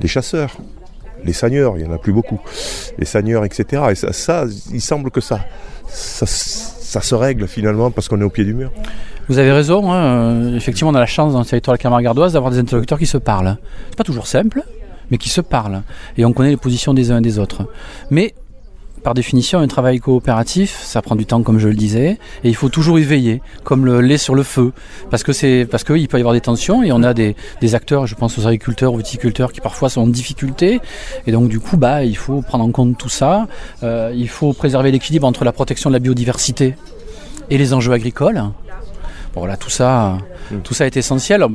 [0.00, 0.56] les chasseurs.
[1.24, 2.40] Les seigneurs, il n'y en a plus beaucoup.
[2.98, 3.82] Les seigneurs, etc.
[3.90, 5.40] Et ça, il semble que ça,
[5.88, 8.72] ça, se règle finalement parce qu'on est au pied du mur.
[9.28, 12.58] Vous avez raison, hein, effectivement on a la chance dans le territoire de d'avoir des
[12.58, 13.56] interlocuteurs qui se parlent.
[13.90, 14.62] C'est pas toujours simple,
[15.10, 15.82] mais qui se parlent.
[16.16, 17.68] Et on connaît les positions des uns et des autres.
[18.10, 18.34] Mais
[19.02, 22.54] par définition, un travail coopératif, ça prend du temps, comme je le disais, et il
[22.54, 24.72] faut toujours y veiller, comme le lait sur le feu,
[25.10, 27.74] parce que c'est parce qu'il peut y avoir des tensions et on a des, des
[27.74, 30.80] acteurs, je pense aux agriculteurs, aux viticulteurs, qui parfois sont en difficulté,
[31.26, 33.46] et donc du coup, bah, il faut prendre en compte tout ça.
[33.82, 36.74] Euh, il faut préserver l'équilibre entre la protection de la biodiversité
[37.50, 38.42] et les enjeux agricoles.
[39.34, 40.18] Bon, voilà, tout ça,
[40.64, 41.46] tout ça est essentiel.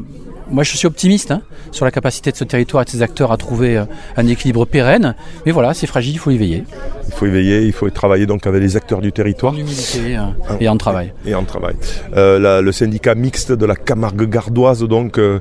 [0.50, 1.42] Moi, je suis optimiste hein,
[1.72, 3.86] sur la capacité de ce territoire et de ses acteurs à trouver euh,
[4.18, 5.16] un équilibre pérenne.
[5.46, 6.64] Mais voilà, c'est fragile, il faut y veiller.
[7.08, 9.58] Il faut y veiller, il faut y travailler donc avec les acteurs du territoire En
[9.58, 10.22] humilité euh,
[10.60, 11.14] et en travail.
[11.26, 11.76] et en travail.
[12.16, 15.40] Euh, la- le syndicat mixte de la Camargue gardoise, donc euh,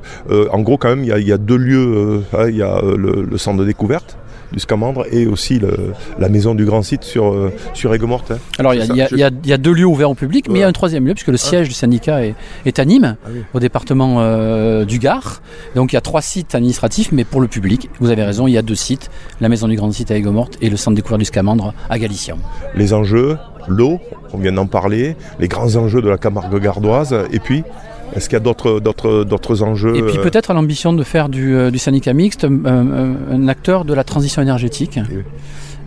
[0.51, 2.23] en gros quand même, il y a, il y a deux lieux.
[2.33, 4.17] hein, il y a euh, le, le centre de découverte.
[4.55, 8.31] Du Scamandre et aussi le- la maison du grand site sur, euh, sur Aigues-Mortes.
[8.31, 8.39] hein.
[8.59, 10.69] Alors il y, a- y y deux lieux ouverts au public, mais il y a
[10.69, 12.35] un troisième lieu puisque le siège du syndicat est,
[12.67, 13.41] est à Nîmes, Ah oui.
[13.53, 15.43] au département euh, du Gard.
[15.75, 18.53] Donc il y a trois sites administratifs, mais pour le public, vous avez raison, il
[18.53, 21.19] y a deux sites la maison du grand site à Aigues-Mortes et le centre découvert
[21.19, 22.39] du Scamandre à Galician.
[22.77, 23.37] Les enjeux,
[23.69, 23.99] l'eau,
[24.33, 27.65] on vient d'en parler, les grands enjeux de la Camargue gardoise, et puis,
[28.15, 31.03] est-ce qu'il y a d'autres, d'autres, d'autres enjeux Et puis euh, peut-être à l'ambition de
[31.03, 34.99] faire du, euh, du syndicat mixte euh, un acteur de la transition énergétique.
[35.11, 35.23] Oui.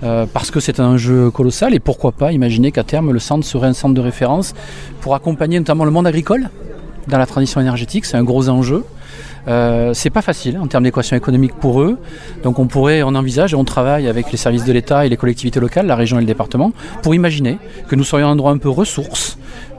[0.04, 3.44] Euh, parce que c'est un enjeu colossal et pourquoi pas imaginer qu'à terme le centre
[3.44, 4.54] serait un centre de référence
[5.02, 6.50] pour accompagner notamment le monde agricole
[7.08, 8.84] dans la transition énergétique, c'est un gros enjeu.
[9.48, 11.98] Euh, c'est pas facile en termes d'équation économique pour eux,
[12.44, 15.16] donc on pourrait, on envisage et on travaille avec les services de l'État et les
[15.16, 17.58] collectivités locales, la région et le département, pour imaginer
[17.88, 19.38] que nous serions un endroit un peu ressource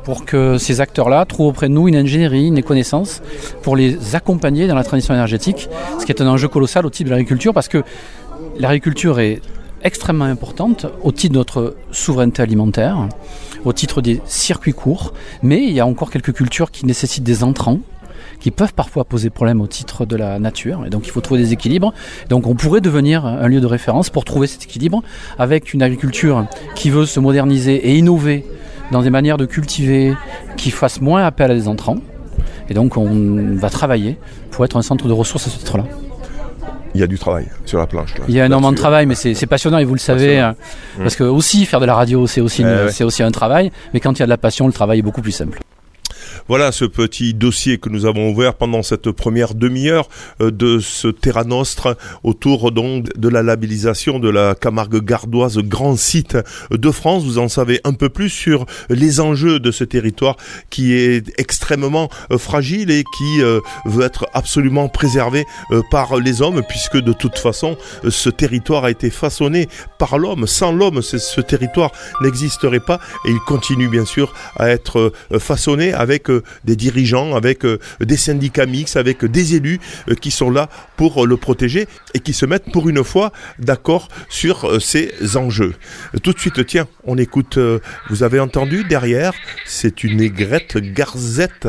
[0.09, 3.21] pour que ces acteurs-là trouvent auprès de nous une ingénierie, une connaissance,
[3.61, 5.69] pour les accompagner dans la transition énergétique,
[6.01, 7.83] ce qui est un enjeu colossal au titre de l'agriculture, parce que
[8.59, 9.43] l'agriculture est
[9.85, 13.07] extrêmement importante au titre de notre souveraineté alimentaire,
[13.67, 17.45] au titre des circuits courts, mais il y a encore quelques cultures qui nécessitent des
[17.45, 17.81] entrants
[18.41, 21.41] qui peuvent parfois poser problème au titre de la nature, et donc il faut trouver
[21.41, 21.93] des équilibres.
[22.31, 25.03] Donc on pourrait devenir un lieu de référence pour trouver cet équilibre
[25.39, 28.47] avec une agriculture qui veut se moderniser et innover
[28.93, 30.15] dans des manières de cultiver
[30.57, 31.97] qui fassent moins appel à des entrants.
[32.71, 34.19] Et donc on va travailler
[34.51, 35.85] pour être un centre de ressources à ce titre-là.
[36.95, 38.17] Il y a du travail sur la planche.
[38.19, 38.25] là.
[38.29, 40.49] Il y a énormément de travail, mais c'est passionnant et vous le savez, Passionnant.
[40.99, 42.91] euh, parce que aussi faire de la radio, c'est aussi, une- Eh ouais.
[42.91, 45.03] c'est aussi un travail, mais quand il y a de la passion, le travail est
[45.03, 45.59] beaucoup plus simple.
[46.49, 50.09] Voilà ce petit dossier que nous avons ouvert pendant cette première demi-heure
[50.41, 55.95] euh, de ce Terra Nostre autour donc de la labellisation de la Camargue gardoise grand
[55.99, 56.39] site
[56.71, 57.25] de France.
[57.25, 60.39] Vous en savez un peu plus sur les enjeux de ce territoire
[60.71, 65.45] qui est extrêmement euh, fragile et qui euh, veut être absolument préservé
[65.91, 67.77] par les hommes puisque de toute façon
[68.09, 69.69] ce territoire a été façonné
[69.99, 70.47] par l'homme.
[70.47, 71.93] Sans l'homme, ce, territoire
[72.23, 76.31] n'existerait pas et il continue bien sûr à être façonné avec
[76.65, 81.25] des dirigeants, avec euh, des syndicats mixtes, avec des élus euh, qui sont là pour
[81.25, 85.75] euh, le protéger et qui se mettent pour une fois d'accord sur ces enjeux.
[86.23, 87.59] Tout de suite, tiens, on écoute,
[88.11, 89.33] vous avez entendu derrière,
[89.65, 91.69] c'est une aigrette garzette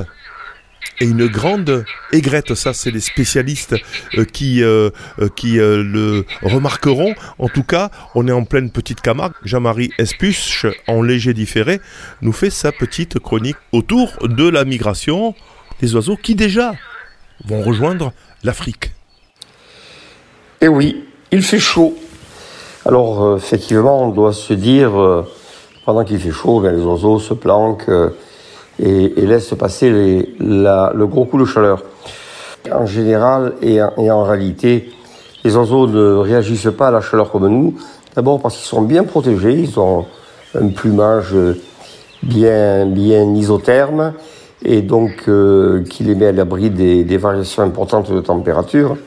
[0.99, 2.55] et une grande aigrette.
[2.55, 3.75] Ça, c'est les spécialistes
[4.17, 7.13] euh, qui, euh, euh, le remarqueront.
[7.37, 9.33] En tout cas, on est en pleine petite Camargue.
[9.43, 11.79] Jean-Marie Espuche, en léger différé,
[12.21, 15.35] nous fait sa petite chronique autour de la migration
[15.81, 16.73] des oiseaux qui déjà
[17.45, 18.11] vont rejoindre
[18.43, 18.91] l'Afrique.
[20.61, 21.97] Eh oui, il fait chaud.
[22.85, 24.91] Alors, effectivement, on doit se dire,
[25.85, 27.89] pendant qu'il fait chaud, ben, les oiseaux se planquent
[28.79, 29.89] et, et laissent passer
[30.39, 31.83] le gros coup de chaleur.
[32.71, 34.91] En général et en, et en réalité,
[35.43, 37.75] les oiseaux ne réagissent pas à la chaleur comme nous.
[38.15, 40.05] D'abord parce qu'ils sont bien protégés, ils ont
[40.55, 41.35] un plumage
[42.23, 44.13] bien, bien isotherme
[44.63, 48.97] et donc euh, qui les met à l'abri des, des variations importantes de température.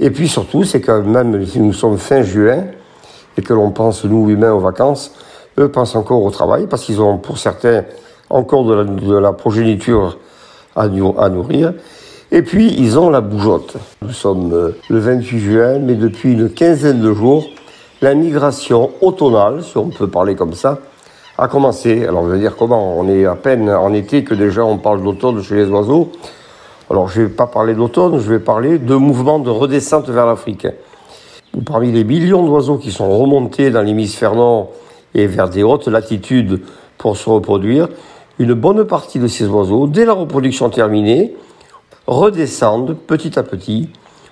[0.00, 2.64] Et puis surtout, c'est que même si nous sommes fin juin
[3.38, 5.12] et que l'on pense, nous humains, aux vacances,
[5.58, 7.84] eux pensent encore au travail parce qu'ils ont, pour certains,
[8.30, 10.18] encore de la, progéniture
[10.76, 11.72] à, nou- à nourrir.
[12.32, 13.76] Et puis, ils ont la bougeotte.
[14.02, 17.44] Nous sommes euh, le 28 juin, mais depuis une quinzaine de jours,
[18.02, 20.78] la migration automnale, si on peut parler comme ça,
[21.38, 22.06] a commencé.
[22.06, 22.98] Alors, je veux dire comment?
[22.98, 26.10] On est à peine en été que déjà on parle d'automne chez les oiseaux.
[26.90, 30.26] Alors, je ne vais pas parler d'automne, je vais parler de mouvements de redescente vers
[30.26, 30.66] l'Afrique.
[31.66, 34.70] Parmi les millions d'oiseaux qui sont remontés dans l'hémisphère nord
[35.14, 36.60] et vers des hautes latitudes
[36.98, 37.88] pour se reproduire,
[38.38, 41.34] une bonne partie de ces oiseaux, dès la reproduction terminée,
[42.06, 43.88] redescendent petit à petit,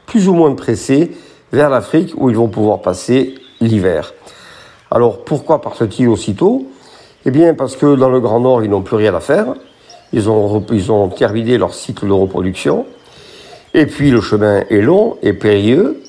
[0.06, 1.12] plus ou moins pressés,
[1.52, 4.14] vers l'Afrique où ils vont pouvoir passer l'hiver.
[4.90, 6.66] Alors pourquoi partent-ils aussitôt?
[7.24, 9.54] Eh bien parce que dans le Grand Nord, ils n'ont plus rien à faire.
[10.12, 10.60] Ils ont,
[11.16, 12.84] terminé leur cycle de reproduction.
[13.74, 16.02] Et puis le chemin est long et périlleux.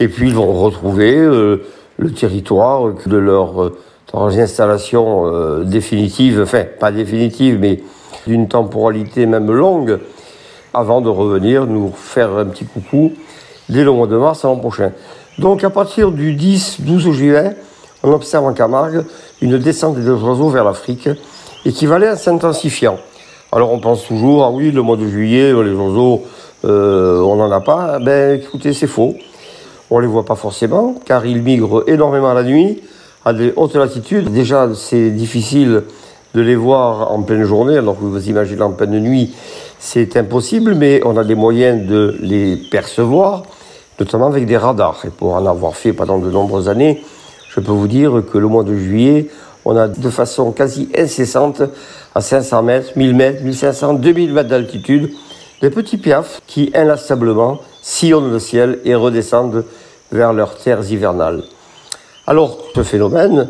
[0.00, 1.64] Et puis ils vont retrouver euh,
[1.96, 3.78] le territoire de leur, euh,
[4.12, 7.80] de leurs installations euh, définitives, enfin pas définitives, mais
[8.26, 9.98] d'une temporalité même longue,
[10.74, 13.12] avant de revenir nous faire un petit coucou
[13.68, 14.92] dès le mois de mars l'an prochain.
[15.38, 17.56] Donc à partir du 10-12 juillet,
[18.02, 19.04] on observe en Camargue
[19.40, 21.08] une descente des oiseaux vers l'Afrique
[21.64, 22.98] et qui va aller en s'intensifiant.
[23.52, 26.22] Alors on pense toujours, ah oui, le mois de juillet, les oiseaux,
[26.64, 27.98] euh, on n'en a pas.
[27.98, 29.14] Ben écoutez, c'est faux.
[29.90, 32.82] On les voit pas forcément, car ils migrent énormément la nuit,
[33.24, 34.30] à des hautes latitudes.
[34.30, 35.84] Déjà, c'est difficile
[36.34, 39.34] de les voir en pleine journée, alors que vous imaginez en pleine nuit,
[39.78, 43.44] c'est impossible, mais on a des moyens de les percevoir,
[43.98, 45.00] notamment avec des radars.
[45.04, 47.02] Et pour en avoir fait pendant de nombreuses années,
[47.48, 49.28] je peux vous dire que le mois de juillet,
[49.64, 51.62] on a de façon quasi incessante,
[52.14, 55.10] à 500 mètres, 1000 mètres, 1500, 2000 mètres d'altitude,
[55.60, 59.64] des petits piafs qui inlassablement sillonnent le ciel et redescendent
[60.12, 61.42] vers leurs terres hivernales.
[62.28, 63.48] Alors, ce phénomène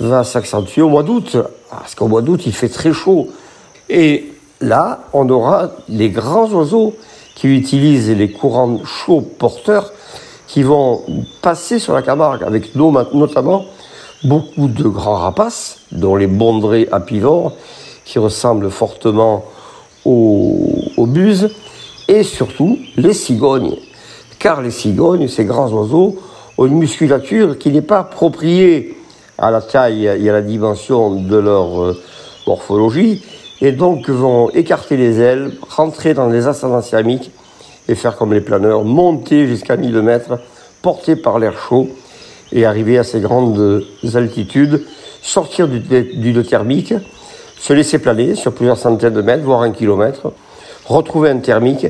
[0.00, 1.38] va s'accentuer au mois d'août,
[1.70, 3.28] parce qu'au mois d'août, il fait très chaud.
[3.88, 6.94] Et là, on aura les grands oiseaux
[7.34, 9.92] qui utilisent les courants chauds porteurs
[10.46, 11.04] qui vont
[11.40, 13.64] passer sur la Camargue, avec notamment
[14.24, 17.54] beaucoup de grands rapaces, dont les bondrés apivores,
[18.04, 19.46] qui ressemblent fortement
[20.04, 20.68] aux,
[20.98, 21.48] aux buses,
[22.08, 23.76] et surtout les cigognes.
[24.38, 26.18] Car les cigognes, ces grands oiseaux,
[26.66, 28.96] une musculature qui n'est pas appropriée
[29.38, 32.02] à la taille et à la dimension de leur euh,
[32.46, 33.24] morphologie,
[33.60, 37.30] et donc vont écarter les ailes, rentrer dans les ascendants thermiques
[37.88, 40.38] et faire comme les planeurs, monter jusqu'à 1000 mètres,
[40.82, 41.88] portés par l'air chaud,
[42.52, 43.84] et arriver à ces grandes
[44.14, 44.84] altitudes,
[45.22, 46.94] sortir du, du thermique,
[47.58, 50.32] se laisser planer sur plusieurs centaines de mètres, voire un kilomètre,
[50.86, 51.86] retrouver un thermique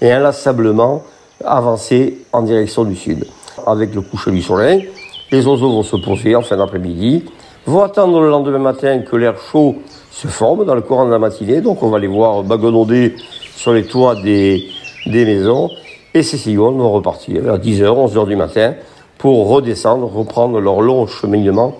[0.00, 1.02] et inlassablement
[1.44, 3.24] avancer en direction du sud.
[3.66, 4.88] Avec le coucher du soleil,
[5.30, 7.24] les oiseaux vont se poser en fin d'après-midi,
[7.66, 9.76] vont attendre le lendemain matin que l'air chaud
[10.10, 13.14] se forme dans le courant de la matinée, donc on va les voir bagononder
[13.54, 14.64] sur les toits des,
[15.06, 15.70] des maisons,
[16.14, 18.74] et ces cigognes vont repartir vers 10h, 11h du matin
[19.18, 21.76] pour redescendre, reprendre leur long cheminement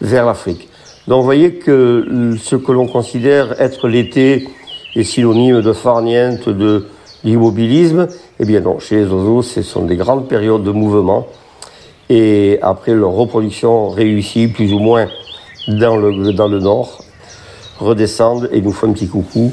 [0.00, 0.68] vers l'Afrique.
[1.08, 4.48] Donc vous voyez que ce que l'on considère être l'été
[4.94, 6.86] est synonyme de farniente, de
[7.24, 8.08] l'immobilisme.
[8.38, 11.26] Eh bien non, chez les oiseaux, ce sont des grandes périodes de mouvement.
[12.08, 15.06] Et après leur reproduction réussie, plus ou moins
[15.68, 17.02] dans le, dans le nord,
[17.78, 19.52] redescendent et nous font un petit coucou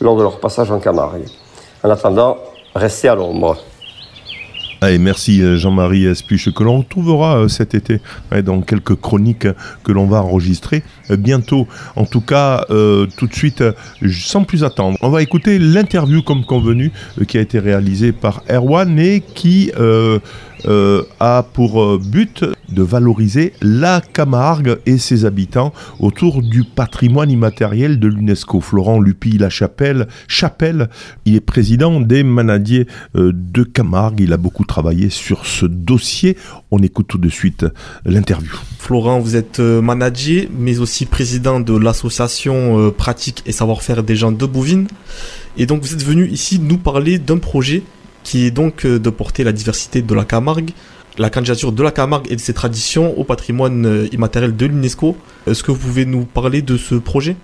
[0.00, 1.24] lors de leur passage en Camargue.
[1.82, 2.36] En attendant,
[2.74, 3.56] restez à l'ombre.
[4.82, 8.00] Allez, merci euh, Jean-Marie Espuche, que l'on retrouvera euh, cet été
[8.44, 9.48] dans quelques chroniques
[9.82, 11.66] que l'on va enregistrer euh, bientôt.
[11.96, 13.64] En tout cas, tout de suite,
[14.10, 16.92] sans plus attendre, on va écouter l'interview comme convenu
[17.26, 20.18] qui a été réalisée par Erwan et qui euh,
[20.66, 28.08] a pour but de valoriser la Camargue et ses habitants autour du patrimoine immatériel de
[28.08, 28.60] l'UNESCO.
[28.60, 30.88] Florent Lupi La Chapelle, Chapelle,
[31.24, 34.20] il est président des manadiers de Camargue.
[34.20, 36.36] Il a beaucoup travaillé sur ce dossier.
[36.70, 37.66] On écoute tout de suite
[38.04, 38.52] l'interview.
[38.78, 44.46] Florent, vous êtes manager, mais aussi président de l'association Pratique et Savoir-faire des gens de
[44.46, 44.88] Bouvines.
[45.56, 47.82] Et donc vous êtes venu ici nous parler d'un projet
[48.26, 50.70] qui est donc de porter la diversité de la Camargue,
[51.16, 55.16] la candidature de la Camargue et de ses traditions au patrimoine immatériel de l'UNESCO.
[55.46, 57.36] Est-ce que vous pouvez nous parler de ce projet?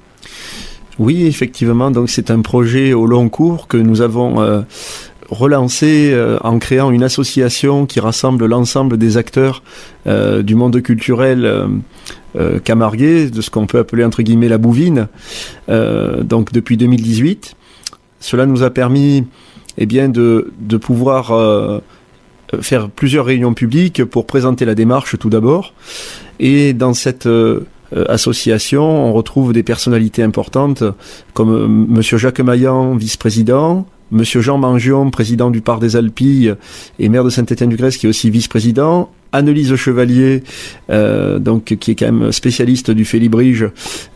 [0.98, 1.92] Oui, effectivement.
[1.92, 4.62] Donc c'est un projet au long cours que nous avons euh,
[5.32, 9.62] relancé euh, en créant une association qui rassemble l'ensemble des acteurs
[10.06, 11.70] euh, du monde culturel
[12.36, 15.08] euh, camarguais, de ce qu'on peut appeler entre guillemets la bouvine.
[15.68, 17.54] donc depuis 2018,
[18.20, 19.24] cela nous a permis
[19.78, 20.50] eh bien de,
[20.80, 21.80] pouvoir
[22.60, 25.74] faire plusieurs réunions publiques pour présenter la démarche tout d'abord.
[26.38, 27.28] Et dans cette
[28.08, 30.82] association, on retrouve des personnalités importantes
[31.34, 36.54] comme Monsieur Jacques Maillan, vice-président, Monsieur Jean Mangion, président du Parc des Alpilles
[36.98, 39.10] et maire de Saint-Étienne-du-Grèce, qui est aussi vice-président.
[39.32, 40.42] Annelise Chevalier,
[40.90, 43.66] euh, donc qui est quand même spécialiste du Félibrige,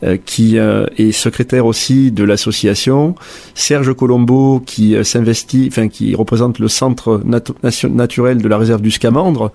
[0.05, 3.15] euh, qui euh, est secrétaire aussi de l'association.
[3.55, 7.41] Serge Colombo, qui s'investit, enfin qui représente le centre nat
[7.89, 9.51] naturel de la réserve du Scamandre.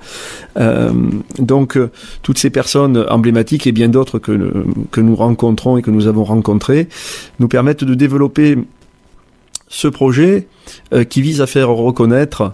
[1.38, 1.78] donc
[2.24, 6.24] toutes ces personnes emblématiques et bien d'autres que que nous rencontrons et que nous avons
[6.24, 6.88] rencontrées
[7.40, 8.58] nous permettent de développer
[9.72, 10.48] ce projet
[10.94, 12.54] euh, qui vise à faire reconnaître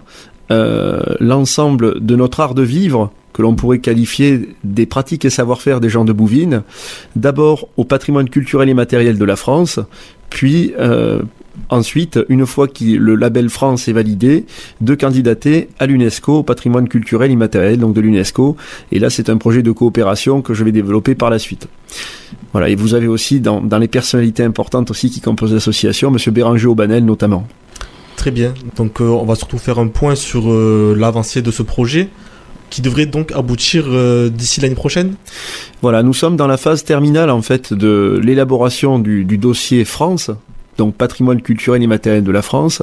[0.50, 5.78] euh, l'ensemble de notre art de vivre que l'on pourrait qualifier des pratiques et savoir-faire
[5.78, 6.64] des gens de Bouvines,
[7.14, 9.78] d'abord au patrimoine culturel et matériel de la France,
[10.28, 11.22] puis euh,
[11.68, 14.44] ensuite, une fois que le label France est validé,
[14.80, 18.56] de candidater à l'UNESCO, au patrimoine culturel immatériel, donc de l'UNESCO.
[18.90, 21.68] Et là, c'est un projet de coopération que je vais développer par la suite.
[22.50, 26.66] Voilà, et vous avez aussi dans, les personnalités importantes aussi qui composent l'association, Monsieur Béranger
[26.66, 27.46] Aubanel notamment.
[28.16, 28.52] Très bien.
[28.74, 32.08] Donc, euh, on va surtout faire un point sur euh, l'avancée de ce projet
[32.70, 35.14] qui devrait donc aboutir euh, d'ici l'année prochaine?
[35.82, 40.30] Voilà, nous sommes dans la phase terminale en fait de l'élaboration du, du, dossier France,
[40.76, 42.82] donc patrimoine culturel et matériel de la France.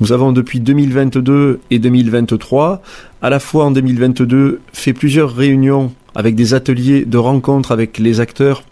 [0.00, 2.82] Nous avons depuis 2022 et 2023,
[3.22, 8.20] à la fois en 2022, fait plusieurs réunions avec des ateliers de rencontres avec les
[8.20, 8.62] acteurs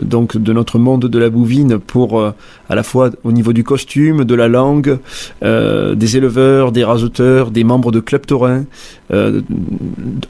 [0.00, 2.32] donc de notre monde de la bouvine pour euh,
[2.68, 4.98] à la fois au niveau du costume, de la langue,
[5.42, 8.64] euh, des éleveurs, des raseteurs, des membres de clubs taurins,
[9.12, 9.42] euh,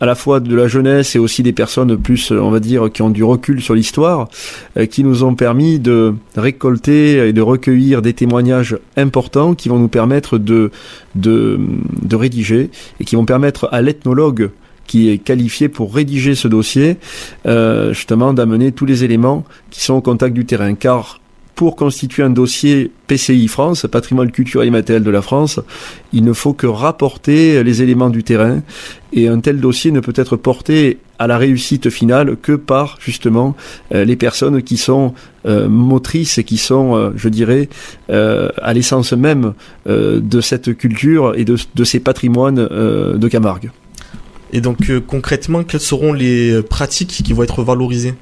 [0.01, 3.03] à la fois de la jeunesse et aussi des personnes plus, on va dire, qui
[3.03, 4.29] ont du recul sur l'histoire,
[4.79, 9.79] euh, qui nous ont permis de récolter et de recueillir des témoignages importants qui vont
[9.79, 10.71] nous permettre de,
[11.15, 11.59] de
[12.17, 12.71] rédiger
[13.01, 14.51] et qui vont permettre à l'ethnologue
[14.91, 16.97] qui est qualifié pour rédiger ce dossier,
[17.47, 20.75] euh, justement d'amener tous les éléments qui sont au contact du terrain.
[20.75, 21.21] Car
[21.55, 25.61] pour constituer un dossier PCI France, patrimoine culturel et matériel de la France,
[26.13, 28.63] il ne faut que rapporter les éléments du terrain
[29.13, 33.55] et un tel dossier ne peut être porté à la réussite finale que par justement
[33.95, 35.13] euh, les personnes qui sont
[35.45, 37.69] euh, motrices et qui sont, euh, je dirais,
[38.09, 39.53] euh, à l'essence même
[39.87, 43.71] euh, de cette culture et de, de ces patrimoines de Camargue.
[44.53, 48.15] Et donc euh, concrètement, quelles seront les euh, pratiques qui vont être valorisées?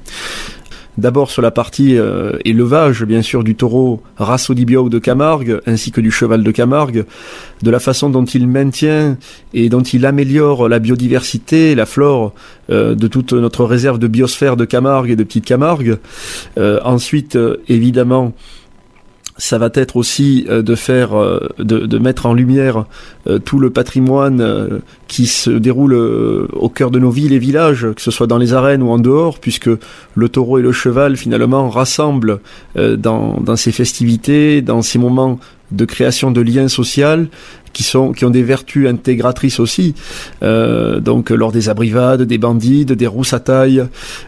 [0.97, 5.91] D'abord sur la partie euh, élevage, bien sûr, du taureau race Odibiao de Camargue, ainsi
[5.91, 7.05] que du cheval de Camargue,
[7.61, 9.17] de la façon dont il maintient
[9.53, 12.33] et dont il améliore la biodiversité, la flore
[12.67, 15.99] de toute notre réserve de biosphère de Camargue et de Petite Camargue.
[16.57, 17.37] Ensuite,
[17.69, 18.33] évidemment,
[19.39, 22.85] ça va être aussi euh, de faire, euh, de, mettre en lumière
[23.27, 28.01] euh, tout le patrimoine qui se déroule au cœur de nos villes et villages, que
[28.01, 29.69] ce soit dans les arènes ou en dehors, puisque
[30.15, 32.39] le taureau et le cheval finalement rassemblent
[32.75, 35.39] dans, dans ces festivités, dans ces moments
[35.71, 37.27] de création de liens sociaux
[37.73, 39.95] qui sont qui ont des vertus intégratrices aussi
[40.43, 43.85] euh, donc lors des abrivades des bandides des rousses à taille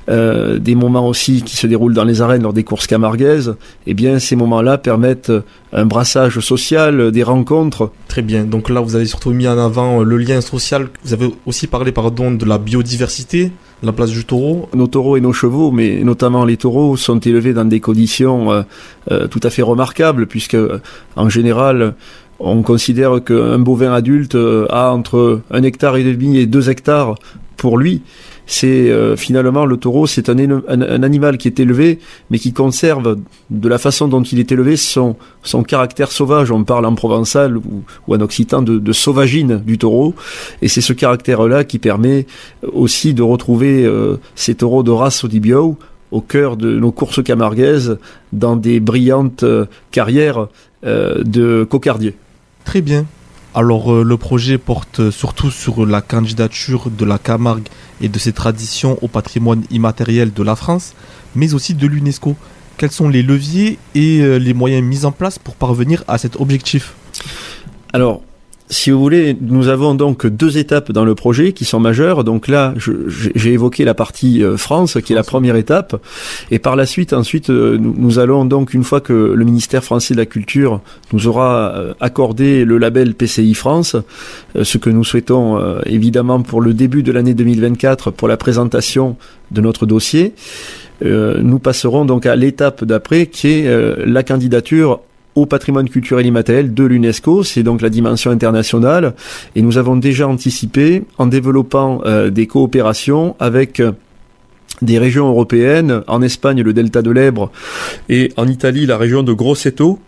[0.10, 3.56] euh, des moments aussi qui se déroulent dans les arènes lors des courses camarguaises
[3.88, 5.32] eh bien ces moments là permettent
[5.74, 8.44] un brassage social des rencontres Très bien.
[8.44, 10.90] Donc là, vous avez surtout mis en avant le lien social.
[11.06, 14.68] Vous avez aussi parlé, pardon, de la biodiversité, la place du taureau.
[14.74, 18.64] nos taureaux et nos chevaux, mais notamment les taureaux, sont élevés dans des conditions euh,
[19.12, 20.82] euh, tout à fait remarquables, puisque euh,
[21.16, 21.96] en général,
[22.44, 27.16] on considère qu'un bovin adulte euh, a entre un hectare et demi et deux hectares
[27.58, 28.02] pour lui.
[28.48, 33.18] C'est euh, finalement le taureau, c'est un, animal qui est élevé, mais qui conserve
[33.50, 36.52] de la façon dont il est élevé son, son caractère sauvage.
[36.52, 40.16] On parle en provençal ou, en occitan de, sauvagine du taureau,
[40.62, 42.26] et c'est ce caractère-là qui permet
[42.74, 45.78] aussi de retrouver euh, ces taureaux de race Odibiao
[46.12, 47.98] au cœur de nos courses camarguaises
[48.34, 50.48] dans des brillantes euh, carrières
[50.86, 52.16] euh, de cocardiers.
[52.66, 53.06] Très bien.
[53.54, 57.68] Alors euh, le projet porte surtout sur la candidature de la Camargue
[58.00, 60.94] et de ses traditions au patrimoine immatériel de la France,
[61.36, 62.38] mais aussi de l'UNESCO.
[62.78, 66.40] Quels sont les leviers et euh, les moyens mis en place pour parvenir à cet
[66.40, 66.94] objectif?
[67.92, 68.22] Alors,
[68.72, 72.24] si vous voulez, nous avons donc deux étapes dans le projet qui sont majeures.
[72.24, 76.02] Donc là, j'ai évoqué la partie euh, France, qui est la première étape.
[76.52, 80.14] Et par la suite, ensuite, euh, nous, allons donc, une fois que le ministère français
[80.14, 80.80] de la Culture
[81.12, 83.98] nous aura euh, accordé le label PCI France,
[84.62, 89.18] ce que nous souhaitons évidemment pour le début de l'année 2024, pour la présentation
[89.52, 90.34] de notre dossier,
[91.02, 95.02] nous passerons donc à l'étape d'après, qui est la candidature
[95.36, 99.14] au patrimoine culturel immatériel de l'UNESCO, c'est donc la dimension internationale,
[99.56, 103.92] et nous avons déjà anticipé en développant euh, des coopérations avec euh,
[104.82, 107.52] des régions européennes, en Espagne le delta de l'Ebre
[108.10, 110.00] et en Italie la région de Grosseto,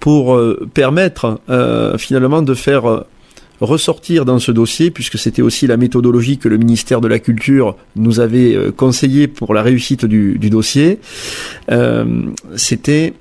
[0.00, 3.06] pour euh, permettre euh, finalement de faire euh,
[3.60, 7.76] ressortir dans ce dossier, puisque c'était aussi la méthodologie que le ministère de la Culture
[7.96, 11.00] nous avait euh, conseillé pour la réussite du, du dossier,
[11.70, 12.04] euh,
[12.56, 13.14] c'était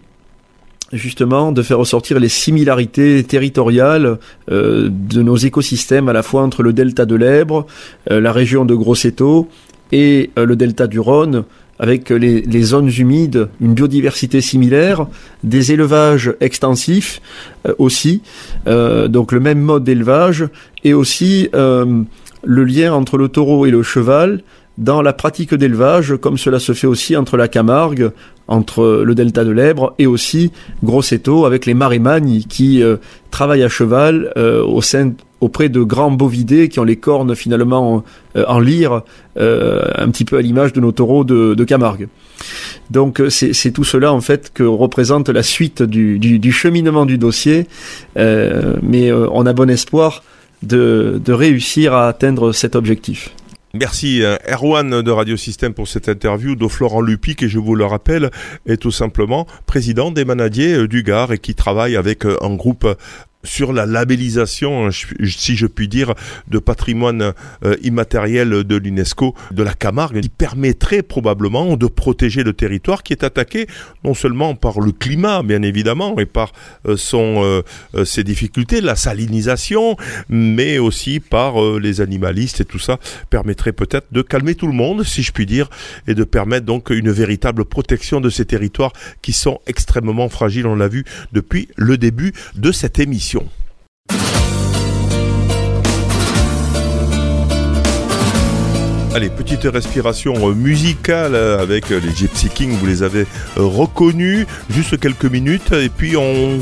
[0.95, 4.17] justement de faire ressortir les similarités territoriales
[4.51, 7.67] euh, de nos écosystèmes à la fois entre le delta de l'Ebre,
[8.11, 9.47] euh, la région de Grosseto
[9.91, 11.43] et euh, le delta du Rhône
[11.77, 15.07] avec les, zones humides, une biodiversité similaire,
[15.43, 17.21] des élevages extensifs
[17.79, 18.21] aussi,
[18.65, 20.47] donc le même mode d'élevage
[20.85, 24.41] et aussi le lien entre le taureau et le cheval
[24.77, 28.11] dans la pratique d'élevage, comme cela se fait aussi entre la Camargue,
[28.47, 30.51] entre le delta de l'Ebre et aussi
[30.83, 32.97] Grosseto avec les marémagnes qui euh,
[33.31, 38.03] travaillent à cheval euh, au sein auprès de grands bovidés qui ont les cornes finalement
[38.35, 39.03] euh, en lyre,
[39.37, 42.07] un petit peu à l'image de nos taureaux de, Camargue.
[42.89, 47.67] Donc c'est tout cela en fait que représente la suite du, cheminement du dossier,
[48.15, 50.23] mais on a bon espoir
[50.63, 53.35] de réussir à atteindre cet objectif.
[53.77, 57.75] Merci euh, Erwan de Radio Système pour cette interview de Florent Lupic et je vous
[57.75, 58.31] le rappelle
[58.65, 62.55] est tout simplement président des manadiers euh, du Gard et qui travaille avec euh, un
[62.55, 62.87] groupe
[63.45, 66.13] sur la labellisation, si je puis dire,
[66.49, 67.33] de patrimoine
[67.63, 73.13] euh, immatériel de l'UNESCO de la Camargue, qui permettrait probablement de protéger le territoire qui
[73.13, 73.67] est attaqué
[74.03, 76.51] non seulement par le climat, bien évidemment, et par
[76.87, 79.95] euh, son, euh, ses difficultés, la salinisation,
[80.29, 85.03] mais aussi par les animalistes et tout ça permettrait peut-être de calmer tout le monde,
[85.03, 85.69] si je puis dire,
[86.07, 90.75] et de permettre donc une véritable protection de ces territoires qui sont extrêmement fragiles, on
[90.75, 93.34] l'a vu depuis le début de cette émission.
[99.15, 103.25] Allez, petite respiration euh, musicale euh, avec euh, les Gypsy Kings, vous les avez
[103.55, 106.59] reconnus, juste quelques minutes, et puis on,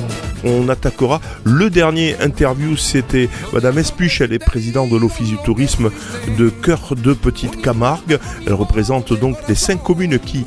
[0.70, 5.90] attaquera le dernier interview, c'était Madame Espuche, elle est présidente de l'Office du tourisme
[6.38, 10.46] de Cœur de Petite Camargue, elle représente donc les cinq communes qui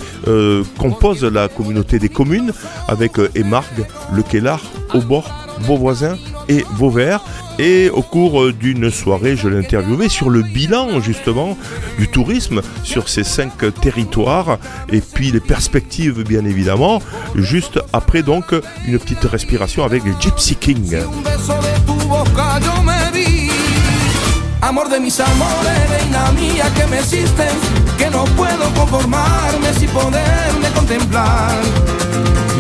[0.79, 2.53] composent la communauté des communes,
[2.89, 4.61] avec Émargue, Le Kellar,
[4.93, 6.17] Aubord, Beauvoisin
[6.49, 7.21] et Vauvert.
[7.59, 11.57] Et au cours euh, d'une soirée, je l'ai interviewé sur le bilan justement
[11.99, 14.59] du tourisme sur ces cinq territoires
[14.93, 17.01] et puis les perspectives bien évidemment.
[17.35, 18.53] Juste après donc
[18.87, 20.97] une petite respiration avec les Gypsy King.
[24.63, 27.01] Amor de mis amores, reina mía que me
[27.97, 31.55] que no puedo conformarme poderme contemplar.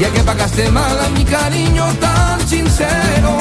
[0.01, 3.32] Ya que pagaste mal a mi cariño tan sincero,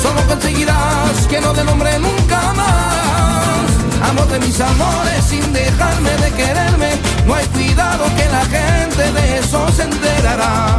[0.00, 4.08] solo conseguirás que no te nombre nunca más.
[4.08, 6.90] Amor de mis amores, sin dejarme de quererme,
[7.26, 10.78] no hay cuidado que la gente de eso se enterará.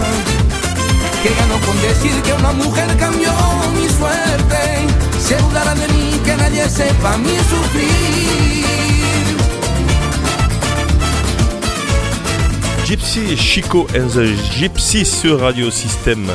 [1.22, 3.34] Que gano con decir que una mujer cambió
[3.76, 4.88] mi suerte,
[5.22, 7.89] se dudará de mí que nadie sepa mi sufrir.
[12.90, 14.26] Gypsy Chico and the
[14.58, 16.26] Gypsy sur Radio Système.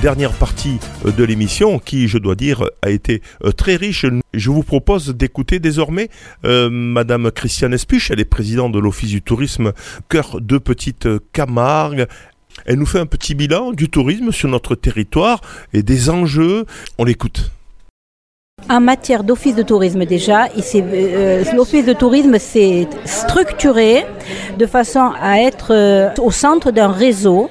[0.00, 4.06] Dernière partie euh, de l'émission qui, je dois dire, a été euh, très riche.
[4.32, 6.08] Je vous propose d'écouter désormais
[6.46, 9.74] euh, Madame Christiane Espuche, elle est présidente de l'Office du tourisme
[10.08, 12.06] Cœur de Petite Camargue.
[12.64, 15.42] Elle nous fait un petit bilan du tourisme sur notre territoire
[15.74, 16.64] et des enjeux.
[16.96, 17.50] On l'écoute.
[18.70, 24.04] En matière d'office de tourisme déjà, euh, l'office de tourisme s'est structuré
[24.58, 27.48] de façon à être euh, au centre d'un réseau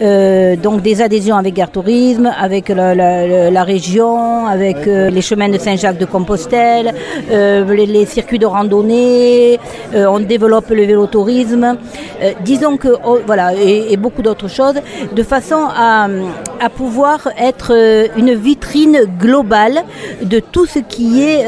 [0.00, 5.58] euh, donc des adhésions avec Gare Tourisme, avec la, région, avec euh, les chemins de
[5.58, 6.94] Saint-Jacques de Compostelle,
[7.30, 9.58] euh, les, circuits de randonnée,
[9.94, 11.76] on développe le vélotourisme.
[12.44, 14.76] disons que oh, voilà et, beaucoup d'autres choses,
[15.12, 16.08] de façon à,
[16.76, 17.72] pouvoir être
[18.16, 19.82] une vitrine globale
[20.22, 21.46] de tout ce qui est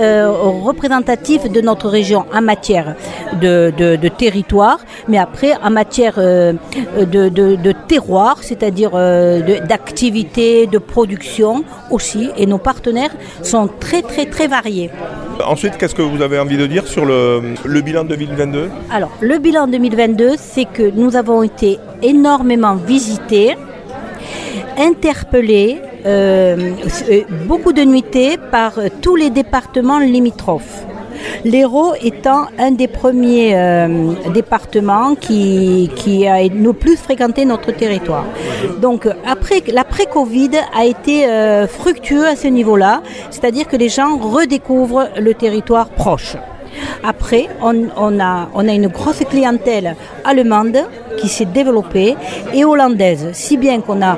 [0.68, 2.94] représentatif de notre région en matière
[3.40, 6.52] de, territoire, mais après en matière de,
[7.06, 8.11] de terroir
[8.42, 14.90] c'est-à-dire euh, d'activité, de, production aussi, et nos partenaires sont très très très variés.
[15.44, 19.66] Ensuite, qu'est-ce que vous avez envie de dire sur le, bilan 2022 Alors, le bilan
[19.66, 23.56] 2022, c'est que nous avons été énormément visités,
[24.78, 26.72] interpellés, euh,
[27.10, 30.84] euh, beaucoup de nuitées par tous les départements limitrophes.
[31.44, 35.88] L'Hérault étant un des premiers euh, départements qui,
[36.26, 38.24] a le plus fréquenté notre territoire.
[38.80, 45.08] Donc après l'après-Covid a été euh, fructueux à ce niveau-là, c'est-à-dire que les gens redécouvrent
[45.18, 46.36] le territoire proche.
[47.02, 50.78] Après, on, a, une grosse clientèle allemande
[51.18, 52.16] qui s'est développée
[52.52, 54.16] et hollandaise, si bien qu'on a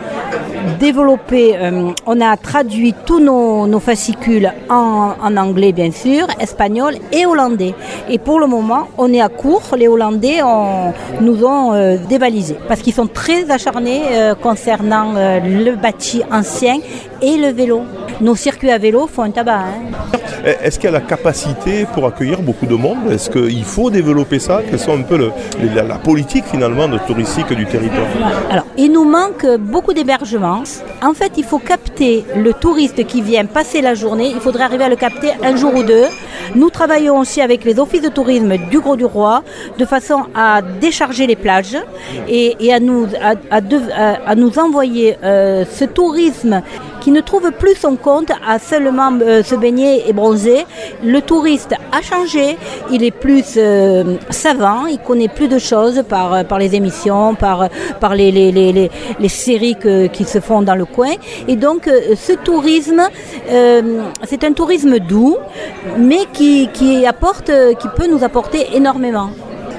[0.78, 7.74] développé, euh, on a traduit tous nos, fascicules en, anglais bien sûr, espagnol et hollandais.
[8.08, 10.40] Et pour le moment, on est à court, les Hollandais
[11.20, 16.78] nous ont euh, dévalisés parce qu'ils sont très acharnés euh, concernant le bâti ancien
[17.20, 17.82] et le vélo.
[18.20, 19.58] Nos circuits à vélo font un tabac.
[19.58, 20.18] Hein.
[20.44, 23.10] Est-ce qu'il y a la capacité pour accueillir beaucoup de monde?
[23.10, 24.60] Est-ce qu'il faut développer ça?
[24.68, 25.30] Quelle soit un peu
[25.74, 28.06] la, politique finalement de touristique du territoire?
[28.50, 30.62] Alors, il nous manque beaucoup d'hébergements.
[31.02, 34.32] En fait, il faut capter le touriste qui vient passer la journée.
[34.34, 36.06] Il faudrait arriver à le capter un jour ou deux.
[36.54, 39.42] Nous travaillons aussi avec les offices de tourisme du Gros du Roi
[39.78, 41.76] de façon à décharger les plages
[42.28, 43.08] et, à, nous,
[43.50, 46.62] à, nous envoyer euh, ce tourisme
[47.00, 50.66] qui ne trouve plus son compte à seulement euh, se baigner et bronzer.
[51.02, 52.58] Le touriste a changé,
[52.92, 57.34] il est plus euh, savant, il connaît plus de choses par, euh, par les émissions,
[57.34, 57.68] par,
[58.00, 59.76] par les, les, les, les séries
[60.12, 61.14] qui se font dans le coin.
[61.48, 61.88] Et donc
[62.28, 63.02] ce tourisme,
[64.30, 65.36] c'est un tourisme doux,
[65.98, 67.50] mais qui, qui, apporte,
[67.80, 69.30] qui peut nous apporter énormément.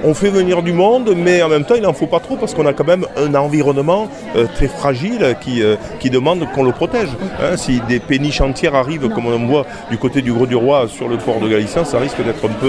[0.04, 2.54] On fait venir du monde, mais en même temps, il n'en faut pas trop parce
[2.54, 6.72] qu'on a quand même un environnement euh, très fragile qui, euh, qui demande qu'on le
[6.72, 7.10] protège.
[7.42, 7.58] Hein.
[7.58, 11.08] si des péniches entières arrivent, comme on voit du côté du Gros du Roi sur
[11.08, 12.68] le port de Galicien, ça risque d'être un peu.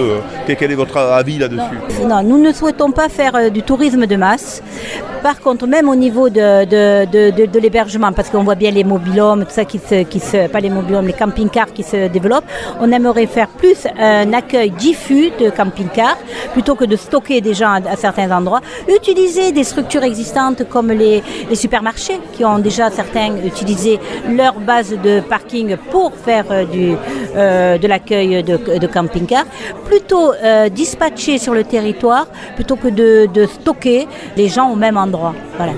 [0.49, 1.79] euh, quel est votre avis là-dessus?
[2.07, 4.63] Non, nous ne souhaitons pas faire du tourisme de masse.
[5.23, 8.85] Par contre, même au niveau de, de, de, de- l'hébergement, parce qu'on voit bien les
[8.85, 10.71] mobilhomes, tout ça qui se, qui se, pas les
[11.03, 12.45] les camping-cars qui se développent,
[12.81, 16.17] on aimerait faire plus un accueil diffus de camping-cars
[16.53, 18.61] plutôt que de stocker des gens à, à certains endroits.
[18.89, 23.99] Utiliser des structures existantes comme les, les supermarchés qui ont déjà certains utilisé
[24.29, 26.95] leur base de parking pour faire euh, du,
[27.37, 29.47] euh, de l'accueil de, camping-cars.
[29.85, 34.07] Plutôt euh, dispatcher sur le territoire plutôt que de, de stocker
[34.37, 35.35] les gens au même endroit.
[35.57, 35.73] Voilà.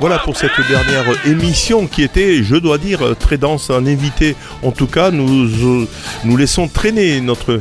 [0.00, 4.36] Voilà pour cette dernière émission qui était, je dois dire, très dense en invités.
[4.62, 5.88] En tout cas, nous, euh,
[6.24, 7.58] nous laissons traîner notre...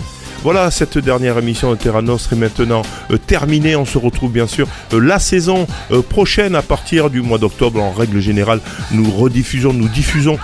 [0.48, 2.82] Voilà, cette dernière émission de Terra Nostra est maintenant
[3.12, 3.76] euh, terminée.
[3.76, 7.84] On se retrouve bien sûr euh, la saison euh, prochaine à partir du mois d'octobre.
[7.84, 10.38] En règle générale, nous rediffusons, nous diffusons.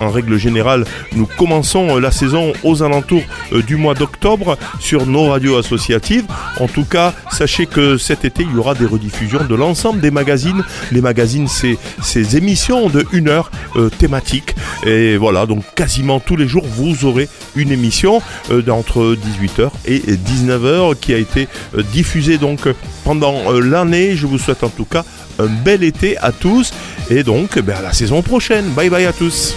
[0.00, 0.84] en règle générale,
[1.16, 3.24] nous commençons la saison aux alentours
[3.66, 6.26] du mois d'octobre sur nos radios associatives.
[6.60, 10.12] En tout cas, sachez que cet été, il y aura des rediffusions de l'ensemble des
[10.12, 10.62] magazines.
[10.92, 13.50] Les magazines, c'est ces émissions de une heure
[13.98, 14.54] thématiques.
[14.86, 20.96] Et voilà, donc quasiment tous les jours, vous aurez une émission d'entre 18h et 19h
[20.98, 24.16] qui a été euh, diffusée donc euh, pendant euh, l'année.
[24.16, 25.04] Je vous souhaite en tout cas
[25.38, 26.72] un bel été à tous
[27.10, 28.66] et donc ben, à la saison prochaine.
[28.70, 29.54] Bye bye à tous.